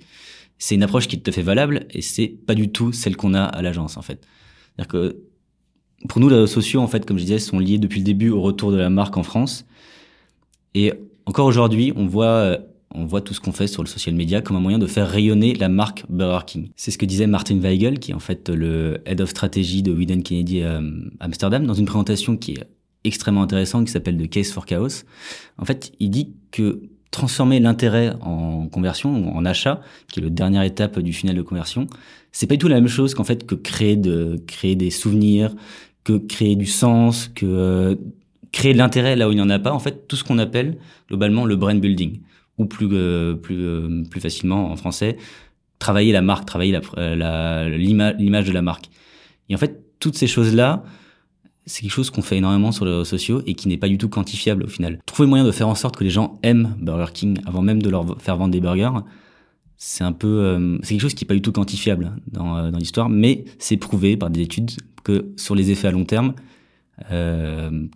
C'est 0.59 0.75
une 0.75 0.83
approche 0.83 1.09
qui 1.09 1.17
est 1.17 1.19
tout 1.19 1.31
à 1.31 1.33
fait 1.33 1.43
valable 1.43 1.87
et 1.91 2.03
c'est 2.03 2.29
pas 2.29 2.55
du 2.55 2.71
tout 2.71 2.93
celle 2.93 3.17
qu'on 3.17 3.35
a 3.35 3.43
à 3.43 3.63
l'agence 3.63 3.97
en 3.97 4.03
fait. 4.03 4.27
C'est-à-dire 4.77 4.89
que 4.89 5.23
pour 6.09 6.21
nous 6.21 6.29
les 6.29 6.37
réseaux 6.37 6.47
sociaux 6.47 6.81
en 6.81 6.87
fait 6.87 7.05
comme 7.05 7.19
je 7.19 7.25
disais 7.25 7.39
sont 7.39 7.59
liés 7.59 7.79
depuis 7.79 7.99
le 8.01 8.05
début 8.05 8.31
au 8.31 8.41
retour 8.41 8.71
de 8.71 8.77
la 8.77 8.91
marque 8.91 9.17
en 9.17 9.23
France. 9.25 9.67
Et 10.75 10.93
encore 11.27 11.47
aujourd'hui 11.47 11.93
on 11.97 12.07
voit 12.07 12.59
on 12.95 13.05
voit 13.05 13.21
tout 13.21 13.35
ce 13.35 13.41
qu'on 13.41 13.53
fait 13.53 13.67
sur 13.67 13.83
le 13.83 13.89
social 13.89 14.15
media 14.15 14.41
comme 14.41 14.57
un 14.57 14.61
moyen 14.61 14.79
de 14.79 14.87
faire 14.87 15.09
rayonner 15.09 15.55
la 15.55 15.69
marque 15.69 16.05
Burger 16.09 16.45
King. 16.47 16.71
C'est 16.77 16.91
ce 16.91 16.99
que 16.99 17.07
disait 17.07 17.27
Martin 17.27 17.59
Weigel, 17.59 17.99
qui 17.99 18.13
est 18.13 18.15
en 18.15 18.21
fait 18.21 18.49
le 18.49 19.03
head 19.07 19.21
of 19.21 19.29
strategy 19.31 19.83
de 19.83 19.93
Widen 19.93 20.23
Kennedy 20.23 20.63
à 20.63 20.79
euh, 20.79 21.11
Amsterdam, 21.21 21.67
dans 21.67 21.75
une 21.75 21.87
présentation 21.87 22.37
qui 22.37 22.53
est 22.53 22.65
extrêmement 23.05 23.43
intéressante, 23.43 23.87
qui 23.87 23.93
s'appelle 23.93 24.17
The 24.17 24.29
Case 24.29 24.51
for 24.51 24.67
Chaos. 24.67 25.05
En 25.59 25.65
fait, 25.65 25.93
il 26.01 26.11
dit 26.11 26.35
que 26.51 26.83
transformer 27.11 27.61
l'intérêt 27.61 28.15
en 28.21 28.69
conversion, 28.69 29.35
en 29.35 29.45
achat, 29.45 29.81
qui 30.11 30.21
est 30.21 30.23
le 30.23 30.31
dernière 30.31 30.63
étape 30.63 30.99
du 30.99 31.13
final 31.13 31.37
de 31.37 31.43
conversion, 31.43 31.87
c'est 32.33 32.47
pas 32.47 32.55
du 32.55 32.59
tout 32.59 32.69
la 32.69 32.77
même 32.77 32.89
chose 32.89 33.15
qu'en 33.15 33.25
fait 33.25 33.47
que 33.47 33.55
créer 33.55 33.97
de 33.97 34.43
créer 34.47 34.77
des 34.77 34.91
souvenirs, 34.91 35.55
que 36.05 36.19
créer 36.19 36.57
du 36.57 36.67
sens, 36.67 37.29
que 37.29 37.47
euh, 37.47 37.95
créer 38.53 38.73
de 38.73 38.79
l'intérêt 38.79 39.17
là 39.17 39.29
où 39.29 39.33
il 39.33 39.37
n'y 39.37 39.41
en 39.41 39.51
a 39.51 39.59
pas. 39.59 39.73
En 39.73 39.79
fait, 39.79 40.07
tout 40.09 40.17
ce 40.17 40.25
qu'on 40.25 40.39
appelle 40.39 40.79
globalement 41.09 41.45
le 41.45 41.57
brand 41.57 41.79
building 41.81 42.21
ou 42.59 42.67
plus 42.67 42.89
euh, 42.93 43.35
plus 43.35 43.65
euh, 43.65 44.03
plus 44.11 44.21
facilement 44.21 44.71
en 44.71 44.77
français 44.77 45.17
travailler 45.79 46.13
la 46.13 46.23
marque 46.23 46.47
travailler 46.47 46.79
la 46.97 47.69
l'image 47.69 48.47
de 48.47 48.53
la 48.53 48.63
marque. 48.63 48.87
Et 49.49 49.55
en 49.55 49.59
fait 49.59 49.83
toutes 50.01 50.17
ces 50.17 50.27
choses 50.27 50.55
là 50.55 50.85
c'est 51.67 51.83
quelque 51.83 51.93
chose 51.93 52.11
qu'on 52.11 52.23
fait 52.23 52.39
énormément 52.39 52.73
sur 52.73 52.85
les 52.85 52.91
réseaux 52.91 53.05
sociaux 53.05 53.43
et 53.47 53.55
qui 53.55 53.69
n'est 53.69 53.77
pas 53.77 53.89
du 53.89 53.99
tout 53.99 54.09
quantifiable 54.09 54.65
au 54.65 54.69
final. 54.69 55.01
Trouver 55.05 55.29
moyen 55.29 55.45
de 55.45 55.53
faire 55.53 55.69
en 55.69 55.75
sorte 55.75 55.97
que 55.97 56.05
les 56.05 56.11
gens 56.11 56.39
aiment 56.43 56.75
Burger 56.81 57.13
King 57.13 57.39
avant 57.47 57.63
même 57.63 57.83
de 57.83 57.91
leur 57.91 58.21
faire 58.21 58.37
vendre 58.37 58.53
des 58.53 58.61
burgers 58.61 59.01
c'est 59.79 60.03
un 60.03 60.13
peu 60.13 60.27
euh, 60.27 60.77
c'est 60.83 60.91
quelque 60.91 61.01
chose 61.01 61.15
qui 61.15 61.25
est 61.25 61.27
pas 61.27 61.35
du 61.35 61.43
tout 61.43 61.53
quantifiable 61.53 62.17
dans, 62.27 62.69
l'histoire 62.73 63.09
mais 63.09 63.45
c'est 63.59 63.77
prouvé 63.77 64.17
par 64.17 64.29
des 64.29 64.43
études 64.43 64.73
que 65.05 65.33
sur 65.37 65.55
les 65.55 65.71
effets 65.71 65.87
à 65.87 65.93
long 65.93 66.05
terme 66.05 66.35
euh, 67.13 67.87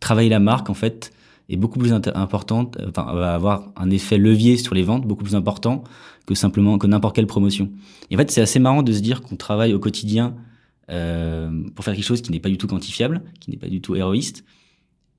travailler 0.00 0.30
la 0.30 0.40
marque 0.40 0.70
en 0.70 0.74
fait 0.74 1.12
est 1.50 1.56
beaucoup 1.56 1.78
plus 1.78 1.92
importante, 1.92 2.78
euh, 2.78 2.90
va 2.94 3.34
avoir 3.34 3.72
un 3.76 3.90
effet 3.90 4.18
levier 4.18 4.56
sur 4.56 4.74
les 4.74 4.82
ventes 4.82 5.06
beaucoup 5.06 5.24
plus 5.24 5.34
important 5.34 5.82
que 6.26 6.34
simplement 6.34 6.78
que 6.78 6.86
n'importe 6.86 7.16
quelle 7.16 7.26
promotion. 7.26 7.70
Et 8.10 8.14
en 8.14 8.18
fait, 8.18 8.30
c'est 8.30 8.40
assez 8.40 8.60
marrant 8.60 8.82
de 8.82 8.92
se 8.92 9.00
dire 9.00 9.20
qu'on 9.20 9.36
travaille 9.36 9.74
au 9.74 9.80
quotidien 9.80 10.36
euh, 10.90 11.50
pour 11.74 11.84
faire 11.84 11.94
quelque 11.94 12.04
chose 12.04 12.22
qui 12.22 12.30
n'est 12.30 12.40
pas 12.40 12.48
du 12.48 12.58
tout 12.58 12.68
quantifiable, 12.68 13.22
qui 13.40 13.50
n'est 13.50 13.56
pas 13.56 13.68
du 13.68 13.80
tout 13.80 13.96
héroïste, 13.96 14.44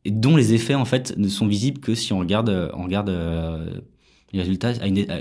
et 0.06 0.12
dont 0.12 0.38
les 0.38 0.54
effets 0.54 0.74
en 0.74 0.86
fait 0.86 1.18
ne 1.18 1.28
sont 1.28 1.48
visibles 1.48 1.80
que 1.80 1.96
si 1.96 2.14
on 2.14 2.20
regarde, 2.20 2.50
euh, 2.50 2.70
on 2.74 2.84
regarde 2.84 3.10
les 4.32 4.40
résultats 4.40 4.74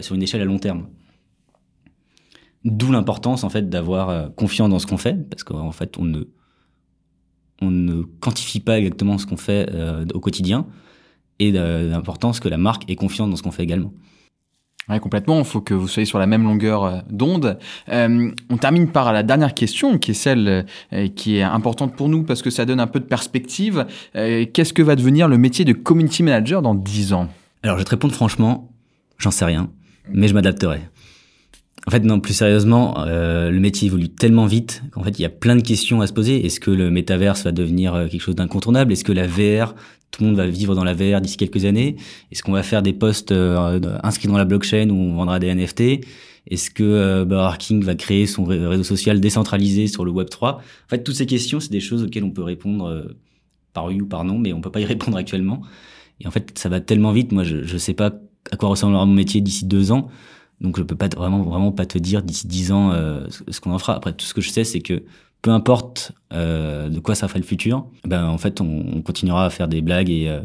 sur 0.03 0.15
une 0.15 0.23
échelle 0.23 0.41
à 0.41 0.45
long 0.45 0.59
terme. 0.59 0.87
D'où 2.65 2.93
l'importance 2.93 3.43
en 3.43 3.49
fait 3.49 3.69
d'avoir 3.69 4.35
confiance 4.35 4.71
dans 4.71 4.79
ce 4.79 4.87
qu'on 4.87 4.99
fait, 4.99 5.15
parce 5.29 5.43
qu'en 5.43 5.73
fait 5.73 5.99
on 5.99 6.05
ne 6.05 6.25
on 7.63 7.71
ne 7.71 8.03
quantifie 8.03 8.61
pas 8.61 8.79
exactement 8.79 9.19
ce 9.19 9.27
qu'on 9.27 9.37
fait 9.37 9.69
au 10.15 10.21
quotidien, 10.21 10.67
et 11.41 11.51
d'importance 11.51 12.39
que 12.39 12.49
la 12.49 12.59
marque 12.59 12.89
ait 12.89 12.95
confiance 12.95 13.29
dans 13.29 13.37
ce 13.37 13.43
qu'on 13.43 13.51
fait 13.51 13.65
également. 13.65 13.93
Ouais, 14.89 14.99
complètement. 14.99 15.39
Il 15.39 15.45
faut 15.45 15.61
que 15.61 15.75
vous 15.75 15.87
soyez 15.87 16.05
sur 16.05 16.19
la 16.19 16.27
même 16.27 16.43
longueur 16.43 16.85
euh, 16.85 16.99
d'onde. 17.11 17.59
Euh, 17.91 18.31
on 18.49 18.57
termine 18.57 18.91
par 18.91 19.13
la 19.13 19.23
dernière 19.23 19.55
question, 19.55 19.99
qui 19.99 20.11
est 20.11 20.15
celle 20.15 20.67
euh, 20.93 21.09
qui 21.09 21.37
est 21.37 21.43
importante 21.43 21.95
pour 21.95 22.09
nous 22.09 22.25
parce 22.25 22.43
que 22.43 22.51
ça 22.51 22.65
donne 22.65 22.81
un 22.81 22.87
peu 22.89 22.99
de 22.99 23.05
perspective. 23.05 23.87
Euh, 24.17 24.47
Qu'est-ce 24.53 24.73
que 24.73 24.83
va 24.83 24.97
devenir 24.97 25.29
le 25.29 25.39
métier 25.39 25.65
de 25.65 25.73
community 25.73 26.23
manager 26.23 26.61
dans 26.61 26.75
10 26.75 27.13
ans? 27.13 27.29
Alors, 27.63 27.77
je 27.77 27.83
vais 27.83 27.85
te 27.85 27.91
répondre 27.91 28.15
franchement, 28.15 28.69
j'en 29.19 29.31
sais 29.31 29.45
rien, 29.45 29.71
mais 30.13 30.27
je 30.27 30.35
m'adapterai. 30.35 30.81
En 31.87 31.91
fait, 31.91 32.01
non, 32.01 32.21
plus 32.21 32.35
sérieusement, 32.35 33.07
euh, 33.07 33.51
le 33.51 33.59
métier 33.59 33.87
évolue 33.87 34.09
tellement 34.09 34.47
vite 34.47 34.83
qu'en 34.93 35.03
fait, 35.03 35.19
il 35.19 35.23
y 35.23 35.25
a 35.25 35.31
plein 35.31 35.57
de 35.57 35.63
questions 35.63 36.01
à 36.03 36.07
se 36.07 36.13
poser. 36.13 36.45
Est-ce 36.45 36.61
que 36.61 36.71
le 36.71 36.91
métaverse 36.91 37.45
va 37.45 37.53
devenir 37.53 37.95
euh, 37.95 38.07
quelque 38.07 38.21
chose 38.21 38.35
d'incontournable? 38.35 38.93
Est-ce 38.93 39.05
que 39.05 39.13
la 39.13 39.27
VR, 39.27 39.75
tout 40.11 40.23
le 40.23 40.29
monde 40.29 40.37
va 40.37 40.47
vivre 40.47 40.75
dans 40.75 40.85
la 40.85 40.95
VR 40.95 41.21
d'ici 41.21 41.37
quelques 41.37 41.65
années? 41.65 41.97
Est-ce 42.31 42.43
qu'on 42.43 42.53
va 42.53 42.63
faire 42.63 42.83
des 42.83 42.93
postes 42.93 43.33
euh, 43.33 43.81
inscrits 44.03 44.29
dans 44.29 44.37
la 44.37 44.45
blockchain 44.45 44.91
où 44.91 44.95
on 44.95 45.15
vendra 45.15 45.39
des 45.39 45.55
NFT 45.55 46.07
Est-ce 46.49 46.71
que 46.71 46.83
euh, 46.83 47.53
King 47.59 47.83
va 47.83 47.95
créer 47.95 48.27
son 48.27 48.45
réseau 48.45 48.83
social 48.83 49.21
décentralisé 49.21 49.87
sur 49.87 50.05
le 50.05 50.11
Web 50.11 50.29
3 50.29 50.57
En 50.57 50.89
fait, 50.89 51.03
toutes 51.03 51.15
ces 51.15 51.27
questions, 51.27 51.61
c'est 51.61 51.71
des 51.71 51.81
choses 51.81 52.03
auxquelles 52.03 52.25
on 52.25 52.31
peut 52.31 52.43
répondre 52.43 52.87
euh, 52.87 53.17
par 53.73 53.87
oui 53.87 54.01
ou 54.01 54.07
par 54.07 54.25
non, 54.25 54.39
mais 54.39 54.53
on 54.53 54.61
peut 54.61 54.71
pas 54.71 54.81
y 54.81 54.85
répondre 54.87 55.17
actuellement. 55.17 55.63
Et 56.21 56.27
en 56.27 56.31
fait, 56.31 56.59
ça 56.59 56.69
va 56.69 56.81
tellement 56.81 57.13
vite. 57.13 57.33
Moi, 57.33 57.45
je 57.45 57.57
ne 57.57 57.79
sais 57.79 57.95
pas 57.95 58.13
à 58.51 58.57
quoi 58.57 58.69
ressemblera 58.69 59.07
mon 59.07 59.15
métier 59.15 59.41
d'ici 59.41 59.65
deux 59.65 59.93
ans. 59.93 60.09
Donc 60.61 60.79
je 60.79 60.83
peux 60.83 60.97
pas 60.97 61.09
vraiment 61.09 61.43
vraiment 61.43 61.73
pas 61.73 61.87
te 61.87 61.99
dire 61.99 62.23
d'ici 62.23 62.47
dix 62.47 62.73
ans 62.73 62.93
euh, 62.93 63.27
ce 63.49 63.61
qu'on 63.61 63.73
en 63.73 63.79
fera. 63.79 63.95
Après 63.97 64.13
tout 64.13 64.27
ce 64.27 64.35
que 64.35 64.41
je 64.41 64.51
sais 64.51 64.65
c'est 64.65 64.81
que 64.81 65.03
peu 65.43 65.51
importe 65.51 66.13
euh, 66.35 66.89
de 66.89 67.01
quoi 67.01 67.15
ça 67.15 67.27
fera 67.27 67.39
le 67.39 67.45
futur, 67.47 67.87
ben 68.05 68.27
en 68.27 68.37
fait 68.39 68.61
on, 68.61 68.85
on 68.95 69.03
continuera 69.03 69.47
à 69.47 69.51
faire 69.51 69.69
des 69.69 69.81
blagues 69.81 70.11
et, 70.11 70.29
euh, 70.29 70.41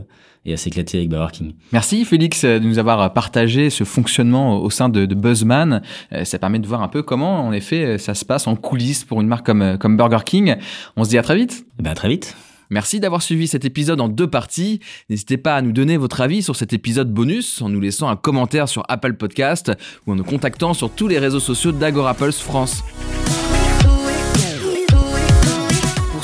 et 0.45 0.53
à 0.53 0.57
s'éclater 0.57 0.99
avec 0.99 1.09
Burger 1.09 1.33
King. 1.33 1.53
Merci 1.73 2.05
Félix 2.05 2.45
de 2.45 2.59
nous 2.59 2.79
avoir 2.79 3.11
partagé 3.11 3.69
ce 3.69 3.83
fonctionnement 3.83 4.59
au 4.61 4.69
sein 4.69 4.87
de, 4.87 5.05
de 5.05 5.15
Buzzman. 5.15 5.81
Euh, 6.13 6.23
ça 6.23 6.39
permet 6.39 6.59
de 6.59 6.67
voir 6.67 6.81
un 6.81 6.87
peu 6.87 7.03
comment 7.03 7.45
en 7.45 7.51
effet 7.51 7.97
ça 7.97 8.13
se 8.13 8.23
passe 8.23 8.47
en 8.47 8.55
coulisses 8.55 9.03
pour 9.03 9.19
une 9.19 9.27
marque 9.27 9.45
comme 9.45 9.77
comme 9.77 9.97
Burger 9.97 10.23
King. 10.25 10.55
On 10.95 11.03
se 11.03 11.09
dit 11.09 11.17
à 11.17 11.23
très 11.23 11.35
vite. 11.35 11.65
Ben 11.77 11.91
à 11.91 11.95
très 11.95 12.07
vite. 12.07 12.37
Merci 12.69 12.99
d'avoir 12.99 13.21
suivi 13.21 13.47
cet 13.47 13.65
épisode 13.65 14.01
en 14.01 14.07
deux 14.07 14.29
parties. 14.29 14.79
N'hésitez 15.09 15.37
pas 15.37 15.55
à 15.55 15.61
nous 15.61 15.71
donner 15.71 15.97
votre 15.97 16.21
avis 16.21 16.43
sur 16.43 16.55
cet 16.55 16.73
épisode 16.73 17.11
bonus 17.11 17.61
en 17.61 17.69
nous 17.69 17.79
laissant 17.79 18.09
un 18.09 18.15
commentaire 18.15 18.69
sur 18.69 18.83
Apple 18.89 19.13
Podcast 19.13 19.71
ou 20.05 20.11
en 20.11 20.15
nous 20.15 20.23
contactant 20.23 20.73
sur 20.73 20.89
tous 20.89 21.07
les 21.07 21.19
réseaux 21.19 21.39
sociaux 21.39 21.71
d'Agorapulse 21.71 22.39
France. 22.39 22.83